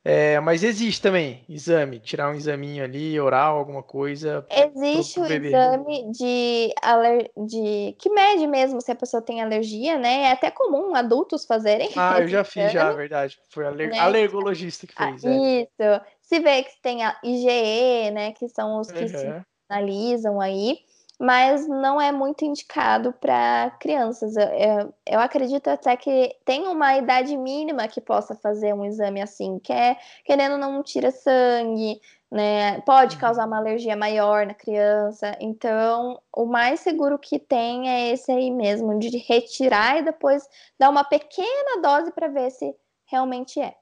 [0.03, 4.47] é, mas existe também exame, tirar um examinho ali, oral, alguma coisa.
[4.51, 7.31] Existe o exame de, aler...
[7.37, 10.23] de que mede mesmo se a pessoa tem alergia, né?
[10.23, 11.91] É até comum adultos fazerem.
[11.97, 13.39] Ah, eu já fiz, já, verdade.
[13.51, 13.91] Foi aler...
[13.91, 13.99] né?
[13.99, 15.25] alergologista que fez.
[15.25, 15.63] Ah, é.
[15.63, 16.05] Isso.
[16.23, 18.33] Se vê que tem a IgE, né?
[18.33, 19.09] Que são os que uhum.
[19.09, 20.79] se analisam aí
[21.21, 24.35] mas não é muito indicado para crianças.
[24.37, 29.59] Eu, eu, acredito até que tem uma idade mínima que possa fazer um exame assim,
[29.59, 32.81] que é querendo não tira sangue, né?
[32.87, 33.21] Pode uhum.
[33.21, 35.37] causar uma alergia maior na criança.
[35.39, 40.89] Então, o mais seguro que tem é esse aí mesmo, de retirar e depois dar
[40.89, 43.75] uma pequena dose para ver se realmente é.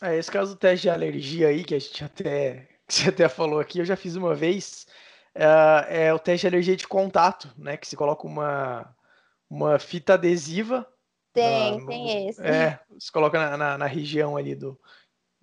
[0.00, 3.28] É, esse caso do teste de alergia aí, que a gente até, que você até
[3.28, 4.86] falou aqui, eu já fiz uma vez
[5.34, 7.76] é, é o teste de alergia de contato, né?
[7.76, 8.94] Que se coloca uma,
[9.48, 10.86] uma fita adesiva.
[11.32, 12.42] Tem, no, tem esse.
[12.42, 14.78] É, se coloca na, na, na região ali do,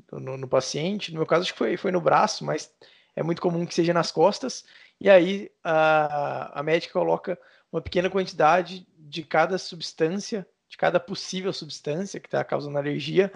[0.07, 1.11] do no, no, paciente.
[1.11, 2.71] No meu caso, acho que foi, foi no braço, mas
[3.15, 4.63] é muito comum que seja nas costas.
[4.99, 7.39] E aí a, a médica coloca
[7.71, 13.31] uma pequena quantidade de cada substância, de cada possível substância que está causando alergia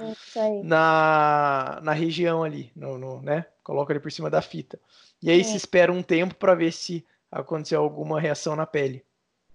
[0.64, 3.46] na, na região ali, no, no, né?
[3.64, 4.80] Coloca ali por cima da fita.
[5.24, 5.44] E aí é.
[5.44, 9.06] se espera um tempo para ver se aconteceu alguma reação na pele.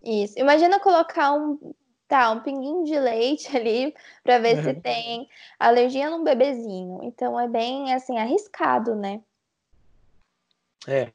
[0.02, 0.38] Isso.
[0.38, 1.74] Imagina colocar um,
[2.08, 5.28] tá, um pinguinho de leite ali para ver se tem
[5.58, 7.00] alergia num bebezinho.
[7.02, 9.20] Então é bem assim arriscado, né?
[10.86, 11.12] É.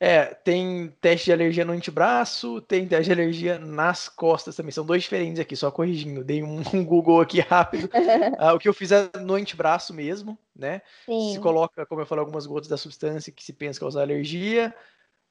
[0.00, 4.72] É, tem teste de alergia no antebraço, tem teste de alergia nas costas também.
[4.72, 6.24] São dois diferentes aqui, só corrigindo.
[6.24, 7.88] Dei um, um Google aqui rápido.
[8.38, 10.82] ah, o que eu fiz é no antebraço mesmo, né?
[11.06, 11.34] Sim.
[11.34, 14.74] Se coloca, como eu falei, algumas gotas da substância que se pensa causar alergia.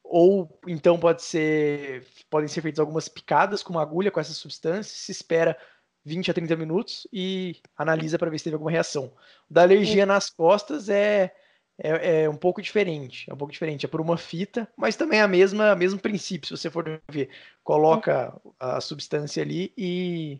[0.04, 4.95] Ou então pode ser, podem ser feitas algumas picadas com uma agulha com essa substância.
[4.95, 5.58] Se espera
[6.06, 9.13] 20 a 30 minutos e analisa para ver se teve alguma reação.
[9.49, 10.08] Da alergia Sim.
[10.08, 11.34] nas costas é
[11.78, 13.30] é, é, um pouco diferente.
[13.30, 13.86] É um pouco diferente.
[13.86, 16.48] É por uma fita, mas também é a mesma mesmo princípio.
[16.48, 17.30] Se você for ver,
[17.64, 20.40] coloca a substância ali e,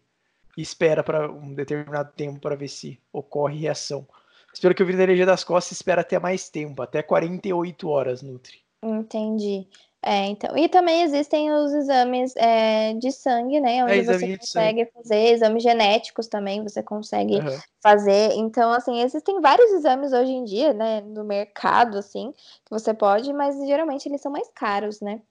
[0.58, 4.08] espera para um determinado tempo para ver se ocorre reação.
[4.54, 8.22] Espero que eu vi na energia das costas, espera até mais tempo, até 48 horas,
[8.22, 8.60] Nutri.
[8.84, 9.68] Entendi.
[10.06, 13.86] É, então, e também existem os exames é, de sangue, né?
[13.86, 17.60] Onde é, você consegue fazer exames genéticos também, você consegue uhum.
[17.82, 18.34] fazer.
[18.34, 22.34] Então, assim, existem vários exames hoje em dia, né, no mercado, assim,
[22.66, 25.22] que você pode, mas geralmente eles são mais caros, né?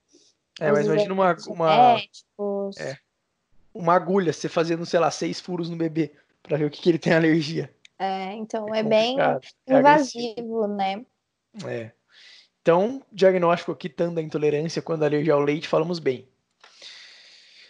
[0.59, 1.97] É, os mas imagina uma, uma,
[2.79, 2.97] é,
[3.75, 6.89] uma agulha, você fazendo, sei lá, seis furos no bebê para ver o que, que
[6.89, 7.71] ele tem alergia.
[7.99, 9.17] É, então é, é bem
[9.67, 11.05] invasivo, né?
[11.63, 11.91] É.
[12.63, 16.25] Então, diagnóstico aqui, tanto da intolerância quanto a alergia ao leite, falamos bem.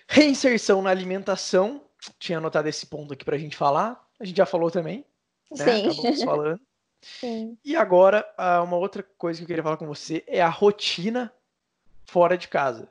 [0.07, 1.81] Reinserção na alimentação,
[2.19, 5.03] tinha anotado esse ponto aqui para a gente falar, a gente já falou também,
[5.49, 5.65] né?
[5.65, 5.89] Sim.
[5.89, 6.61] Acabamos falando.
[7.01, 7.57] Sim.
[7.65, 8.23] E agora,
[8.63, 11.33] uma outra coisa que eu queria falar com você é a rotina
[12.05, 12.87] fora de casa.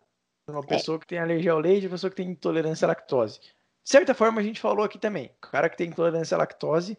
[0.49, 0.67] Uma é.
[0.67, 0.98] pessoa é.
[0.98, 3.38] que tem alergia ao leite uma pessoa que tem intolerância à lactose.
[3.38, 5.27] De certa forma, a gente falou aqui também.
[5.38, 6.98] O cara que tem intolerância à lactose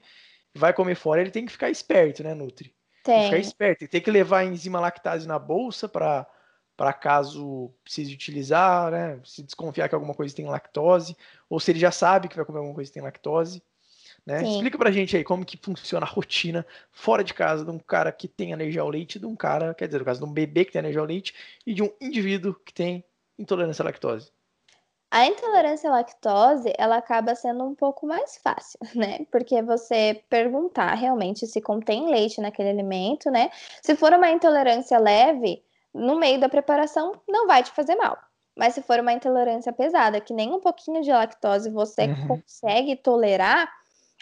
[0.56, 2.74] vai comer fora, ele tem que ficar esperto, né, Nutri?
[3.04, 3.26] Tem.
[3.26, 3.88] Ficar esperto.
[3.88, 6.26] Tem que levar a enzima lactase na bolsa para
[6.76, 9.20] para caso precise utilizar, né?
[9.24, 11.16] Se desconfiar que alguma coisa tem lactose,
[11.47, 13.62] ou se ele já sabe que vai comer alguma coisa que tem lactose.
[14.26, 14.41] Né?
[14.43, 18.12] Explica pra gente aí como que funciona a rotina fora de casa de um cara
[18.12, 20.64] que tem alergia ao leite, de um cara, quer dizer, no caso de um bebê
[20.66, 21.34] que tem alergia ao leite
[21.66, 23.04] e de um indivíduo que tem
[23.38, 24.32] intolerância à lactose.
[25.14, 29.26] A intolerância à lactose, ela acaba sendo um pouco mais fácil, né?
[29.32, 33.51] Porque você perguntar realmente se contém leite naquele alimento, né?
[33.82, 38.18] Se for uma intolerância leve, no meio da preparação não vai te fazer mal.
[38.55, 42.28] Mas se for uma intolerância pesada, que nem um pouquinho de lactose você uhum.
[42.28, 43.72] consegue tolerar,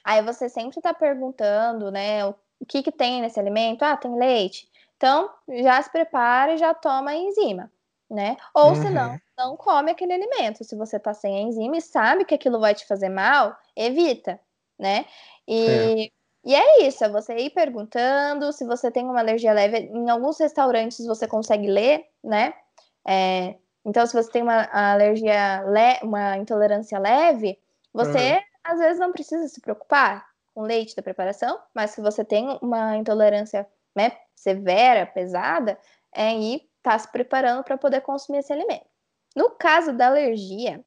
[0.03, 2.35] Aí você sempre está perguntando, né, o
[2.67, 3.83] que, que tem nesse alimento?
[3.83, 4.67] Ah, tem leite.
[4.97, 7.71] Então, já se prepara e já toma a enzima,
[8.09, 8.37] né?
[8.53, 8.75] Ou uhum.
[8.75, 10.63] se não, não come aquele alimento.
[10.63, 14.39] Se você tá sem a enzima e sabe que aquilo vai te fazer mal, evita,
[14.79, 15.05] né?
[15.47, 16.09] E, é.
[16.45, 18.51] e é isso, é você ir perguntando.
[18.53, 22.53] Se você tem uma alergia leve, em alguns restaurantes você consegue ler, né?
[23.07, 27.57] É, então, se você tem uma alergia, le uma intolerância leve,
[27.93, 32.23] você uhum às vezes não precisa se preocupar com leite da preparação, mas se você
[32.23, 35.77] tem uma intolerância né, severa, pesada,
[36.13, 38.85] é ir tá se preparando para poder consumir esse alimento.
[39.35, 40.83] No caso da alergia,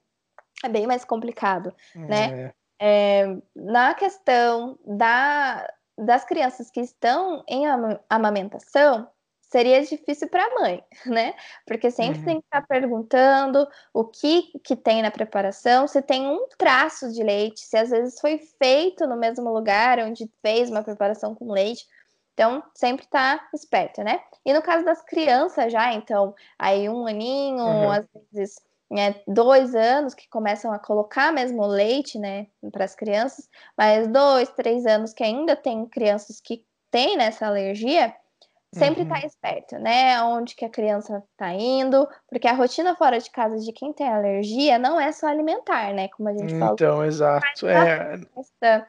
[0.62, 2.52] é bem mais complicado, né?
[2.52, 2.54] É.
[2.80, 5.66] É, na questão da,
[5.96, 7.64] das crianças que estão em
[8.10, 9.08] amamentação,
[9.40, 11.34] seria difícil para a mãe, né?
[11.66, 12.24] Porque sempre uhum.
[12.24, 17.22] tem que estar perguntando o que, que tem na preparação, se tem um traço de
[17.22, 21.86] leite, se às vezes foi feito no mesmo lugar onde fez uma preparação com leite.
[22.34, 24.20] Então, sempre tá esperto, né?
[24.44, 27.90] E no caso das crianças já, então, aí um aninho, uhum.
[27.90, 28.60] às vezes
[28.90, 34.50] né, dois anos que começam a colocar mesmo leite, né, para as crianças, mas dois,
[34.50, 38.14] três anos que ainda tem crianças que têm nessa alergia,
[38.72, 39.20] sempre estar uhum.
[39.20, 40.20] tá esperto, né?
[40.22, 44.08] Onde que a criança está indo, porque a rotina fora de casa de quem tem
[44.08, 46.08] alergia não é só alimentar, né?
[46.08, 46.74] Como a gente falou.
[46.74, 47.66] Então, exato.
[47.68, 48.18] É...
[48.34, 48.86] Festa,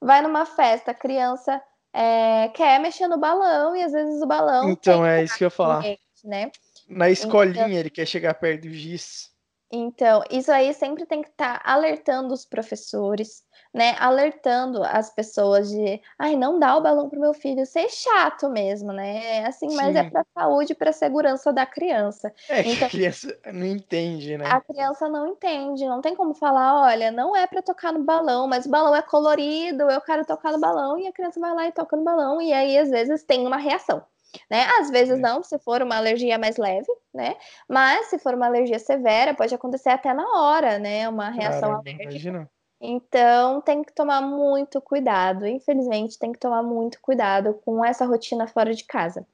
[0.00, 1.62] vai numa festa, a criança
[1.92, 4.70] é, quer mexer no balão e às vezes o balão.
[4.70, 5.84] Então, é isso que eu ia falar.
[6.24, 6.50] né?
[6.88, 9.30] Na escolinha então, ele quer chegar perto do giz.
[9.70, 15.70] Então, isso aí sempre tem que estar tá alertando os professores, né, alertando as pessoas
[15.70, 19.44] de, ai, não dá o balão pro meu filho, ser chato mesmo, né?
[19.46, 19.76] Assim, Sim.
[19.76, 22.32] mas é para saúde, para segurança da criança.
[22.48, 24.44] É então, que a criança não entende, né?
[24.46, 28.46] A criança não entende, não tem como falar, olha, não é para tocar no balão,
[28.46, 31.66] mas o balão é colorido, eu quero tocar no balão e a criança vai lá
[31.66, 34.04] e toca no balão e aí às vezes tem uma reação.
[34.50, 34.64] Né?
[34.80, 35.20] Às vezes é.
[35.20, 37.36] não, se for uma alergia mais leve, né?
[37.68, 41.06] Mas se for uma alergia severa, pode acontecer até na hora, né?
[41.06, 42.02] Uma reação alérgica.
[42.04, 42.50] Imagina.
[42.84, 45.46] Então, tem que tomar muito cuidado.
[45.46, 49.24] Infelizmente, tem que tomar muito cuidado com essa rotina fora de casa.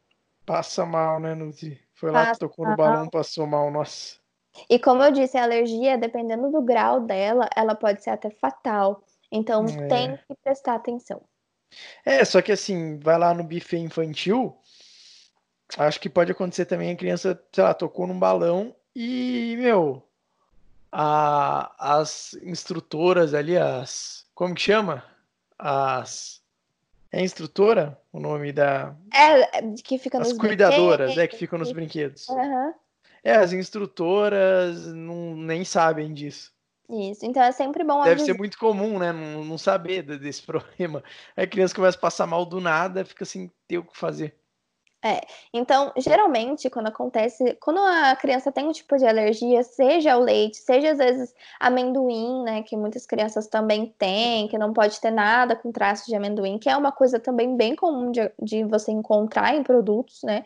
[0.44, 1.80] Passa mal, né, Nuzi?
[1.94, 4.16] Foi lá que tocou no balão, passou mal, nossa.
[4.68, 9.02] E como eu disse, a alergia, dependendo do grau dela, ela pode ser até fatal.
[9.32, 9.86] Então, é.
[9.88, 11.22] tem que prestar atenção.
[12.04, 14.56] É, só que assim, vai lá no buffet infantil,
[15.76, 20.07] acho que pode acontecer também a criança, sei lá, tocou num balão e, meu,
[20.90, 24.26] a, as instrutoras ali, as.
[24.34, 25.04] Como que chama?
[25.58, 26.40] As.
[27.10, 28.94] É instrutora o nome da.
[29.14, 32.28] É, que fica nos As cuidadoras, é, que ficam nos brinquedos.
[32.28, 32.74] Uhum.
[33.24, 36.52] É, as instrutoras não, nem sabem disso.
[36.90, 39.12] Isso, então é sempre bom Deve ser muito comum, né?
[39.12, 41.02] Não, não saber desse problema.
[41.36, 44.34] Aí a criança começa a passar mal do nada, fica sem ter o que fazer.
[45.04, 45.20] É,
[45.54, 50.56] então, geralmente, quando acontece, quando a criança tem um tipo de alergia, seja o leite,
[50.56, 55.54] seja às vezes amendoim, né, que muitas crianças também têm, que não pode ter nada
[55.54, 59.54] com traço de amendoim, que é uma coisa também bem comum de, de você encontrar
[59.54, 60.44] em produtos, né,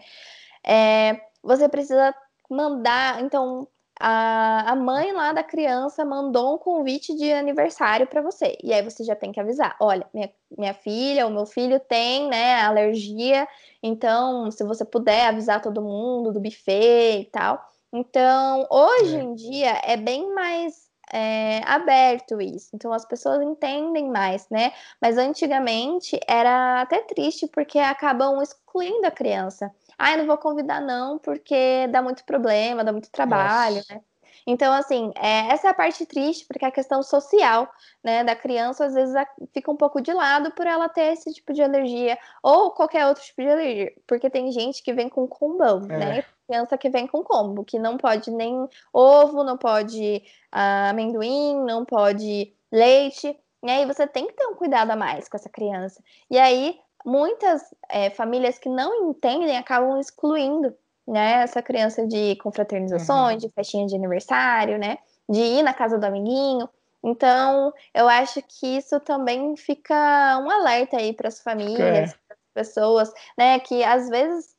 [0.63, 2.15] é, você precisa
[2.51, 3.67] mandar, então,
[4.05, 8.59] a, a mãe lá da criança mandou um convite de aniversário para você.
[8.61, 10.29] E aí você já tem que avisar: olha, minha,
[10.59, 13.47] minha filha, o meu filho tem, né, alergia,
[13.81, 17.65] então se você puder avisar todo mundo do buffet e tal.
[17.93, 19.21] Então, hoje é.
[19.21, 22.71] em dia é bem mais é, aberto isso.
[22.75, 24.73] Então as pessoas entendem mais, né?
[25.01, 29.71] Mas antigamente era até triste porque acabam excluindo a criança.
[30.05, 33.95] Ah, eu não vou convidar não, porque dá muito problema, dá muito trabalho, Nossa.
[33.95, 34.01] né?
[34.45, 37.71] Então, assim, é, essa é a parte triste, porque a questão social,
[38.03, 39.15] né, da criança, às vezes
[39.55, 43.23] fica um pouco de lado por ela ter esse tipo de alergia, ou qualquer outro
[43.23, 45.97] tipo de alergia, porque tem gente que vem com combão, é.
[45.97, 51.63] né, criança que vem com combo, que não pode nem ovo, não pode ah, amendoim,
[51.65, 55.49] não pode leite, e aí você tem que ter um cuidado a mais com essa
[55.49, 56.03] criança.
[56.29, 60.75] E aí, muitas é, famílias que não entendem acabam excluindo
[61.07, 63.49] né, essa criança de confraternizações, uhum.
[63.49, 64.99] de festinha de aniversário, né,
[65.29, 66.69] de ir na casa do amiguinho.
[67.05, 71.81] Então, eu acho que isso também fica um alerta aí para as famílias,
[72.11, 72.15] é.
[72.29, 74.55] para as pessoas, né, que às vezes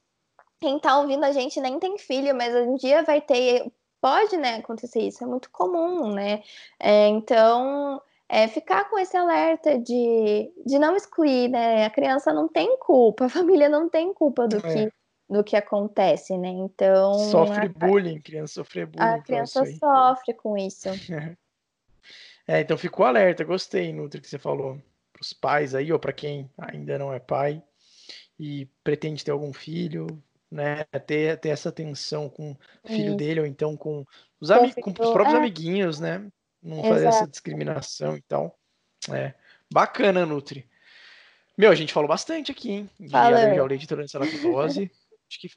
[0.59, 3.71] quem está ouvindo a gente nem tem filho, mas um dia vai ter,
[4.01, 6.41] pode, né, acontecer isso, é muito comum, né?
[6.79, 8.01] É, então,
[8.33, 11.85] é, ficar com esse alerta de, de não excluir, né?
[11.85, 14.61] A criança não tem culpa, a família não tem culpa do, é.
[14.61, 14.93] que,
[15.29, 16.49] do que acontece, né?
[16.49, 17.13] Então.
[17.29, 19.05] Sofre a, bullying, criança sofre bullying.
[19.05, 20.89] A criança sofre com isso.
[22.47, 24.81] é, então ficou alerta, gostei, Nutri, que você falou.
[25.13, 27.61] Para os pais aí, ou para quem ainda não é pai
[28.39, 30.07] e pretende ter algum filho,
[30.49, 30.85] né?
[31.05, 32.53] Ter, ter essa atenção com
[32.83, 33.17] o filho Isso.
[33.17, 34.03] dele, ou então com
[34.41, 34.49] os,
[34.81, 35.37] com os próprios é.
[35.37, 36.27] amiguinhos, né?
[36.63, 36.93] Não Exato.
[36.93, 38.57] fazer essa discriminação e tal.
[39.11, 39.33] É.
[39.71, 40.67] Bacana, Nutri.
[41.57, 42.89] Meu, a gente falou bastante aqui, hein?
[42.99, 44.91] De alergia ao leite intolerância à lactose.
[45.29, 45.49] acho que,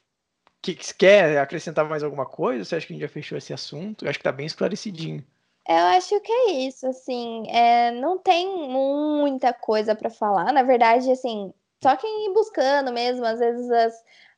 [0.61, 2.63] que, que quer acrescentar mais alguma coisa?
[2.63, 4.05] Você acha que a gente já fechou esse assunto?
[4.05, 5.25] Eu acho que tá bem esclarecidinho.
[5.67, 10.53] Eu acho que é isso, assim, é, não tem muita coisa para falar.
[10.53, 11.53] Na verdade, assim,
[11.83, 13.93] só quem ir buscando mesmo, às vezes as,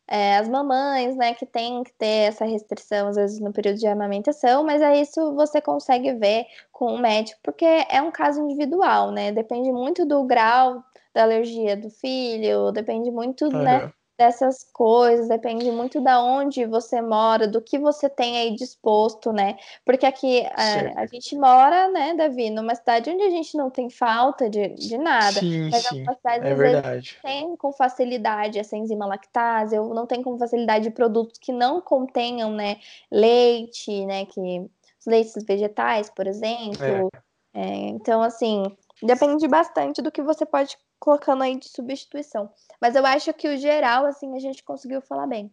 [0.09, 3.87] é, as mamães, né, que tem que ter essa restrição, às vezes, no período de
[3.87, 9.11] amamentação, mas é isso você consegue ver com o médico, porque é um caso individual,
[9.11, 9.31] né?
[9.31, 10.83] Depende muito do grau
[11.13, 13.91] da alergia do filho, depende muito, né?
[14.19, 19.57] Dessas coisas, depende muito da onde você mora, do que você tem aí disposto, né?
[19.85, 23.69] Porque aqui a, é, a, gente mora, né, Davi, numa cidade onde a gente não
[23.69, 25.39] tem falta de, de nada.
[25.39, 27.17] Sim, mas sim, é cidade é verdade.
[27.23, 32.51] tem com facilidade essa enzima lactase, ou não tem com facilidade produtos que não contenham,
[32.51, 32.75] né,
[33.09, 36.83] leite, né, que os leites vegetais, por exemplo.
[36.83, 37.29] É.
[37.51, 38.63] É, então, assim,
[39.01, 42.51] depende bastante do que você pode colocando aí de substituição.
[42.79, 45.51] Mas eu acho que o geral, assim, a gente conseguiu falar bem.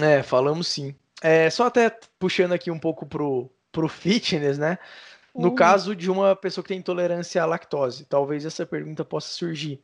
[0.00, 0.94] É, falamos sim.
[1.22, 4.78] É, só até puxando aqui um pouco pro, pro fitness, né?
[5.34, 5.54] No uhum.
[5.54, 9.82] caso de uma pessoa que tem intolerância à lactose, talvez essa pergunta possa surgir.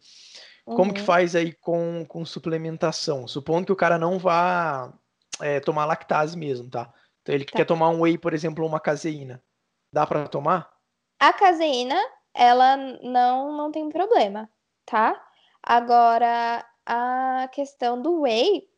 [0.64, 0.92] Como uhum.
[0.92, 3.26] que faz aí com, com suplementação?
[3.26, 4.92] Supondo que o cara não vá
[5.40, 6.92] é, tomar lactase mesmo, tá?
[7.22, 7.56] Então ele tá.
[7.56, 9.42] quer tomar um whey, por exemplo, ou uma caseína.
[9.90, 10.70] Dá para tomar?
[11.18, 11.98] A caseína
[12.38, 14.48] ela não, não tem problema,
[14.86, 15.20] tá?
[15.60, 18.68] Agora, a questão do whey,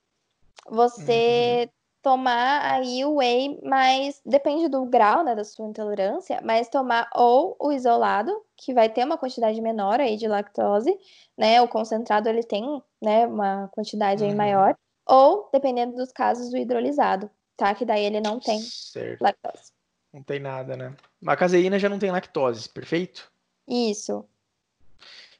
[0.66, 1.72] você uhum.
[2.02, 7.54] tomar aí o whey, mas depende do grau, né, da sua intolerância, mas tomar ou
[7.60, 10.98] o isolado, que vai ter uma quantidade menor aí de lactose,
[11.36, 14.30] né, o concentrado ele tem, né, uma quantidade uhum.
[14.30, 17.74] aí maior, ou, dependendo dos casos, o hidrolisado, tá?
[17.74, 19.20] Que daí ele não tem certo.
[19.20, 19.72] lactose.
[20.12, 20.96] Não tem nada, né?
[21.26, 23.29] A caseína já não tem lactose, perfeito?
[23.70, 24.24] Isso.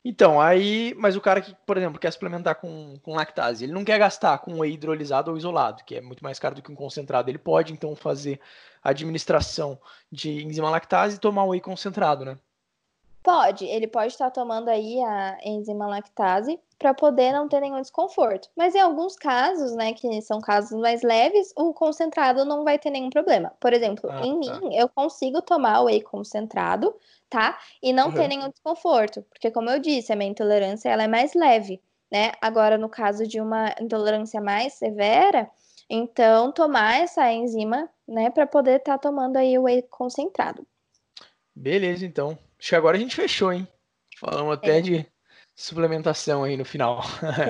[0.03, 3.85] Então, aí, mas o cara que, por exemplo, quer suplementar com, com lactase, ele não
[3.85, 6.75] quer gastar com whey hidrolisado ou isolado, que é muito mais caro do que um
[6.75, 7.31] concentrado.
[7.31, 8.41] Ele pode, então, fazer
[8.83, 9.79] a administração
[10.11, 12.39] de enzima lactase e tomar whey concentrado, né?
[13.23, 18.49] Pode, ele pode estar tomando aí a enzima lactase para poder não ter nenhum desconforto.
[18.57, 22.89] Mas em alguns casos, né, que são casos mais leves, o concentrado não vai ter
[22.89, 23.53] nenhum problema.
[23.61, 24.61] Por exemplo, ah, em tá.
[24.61, 26.95] mim, eu consigo tomar o whey concentrado,
[27.29, 27.59] tá?
[27.83, 28.15] E não uhum.
[28.15, 32.33] ter nenhum desconforto, porque como eu disse, a minha intolerância ela é mais leve, né?
[32.41, 35.51] Agora, no caso de uma intolerância mais severa,
[35.91, 40.67] então tomar essa enzima, né, para poder estar tá tomando aí o whey concentrado.
[41.55, 42.39] Beleza, então.
[42.61, 43.67] Acho que agora a gente fechou, hein?
[44.19, 44.81] Falamos até é.
[44.83, 45.07] de
[45.57, 47.03] suplementação aí no final.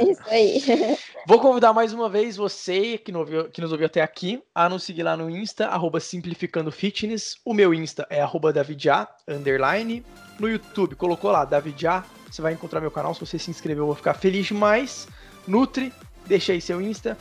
[0.09, 0.63] Isso aí.
[1.27, 3.13] Vou convidar mais uma vez você que,
[3.53, 7.37] que, nos ouviu até aqui a nos seguir lá no Insta, arroba Simplificando Fitness.
[7.45, 10.05] O meu Insta é arroba Davidja, underline.
[10.39, 13.13] No YouTube, colocou lá, Davidja, você vai encontrar meu canal.
[13.15, 15.09] Se você se inscreveu, eu vou ficar feliz demais.
[15.47, 15.93] Nutri,
[16.27, 17.19] deixa aí seu Insta.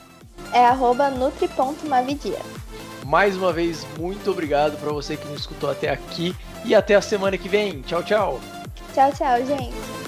[0.54, 2.40] É arroba nutri.mavidia.
[3.10, 7.01] Mais uma vez, muito obrigado para você que nos escutou até aqui e até a
[7.01, 7.82] semana que vem.
[7.82, 8.39] Tchau, tchau.
[8.93, 9.99] Tchau, tchau, gente.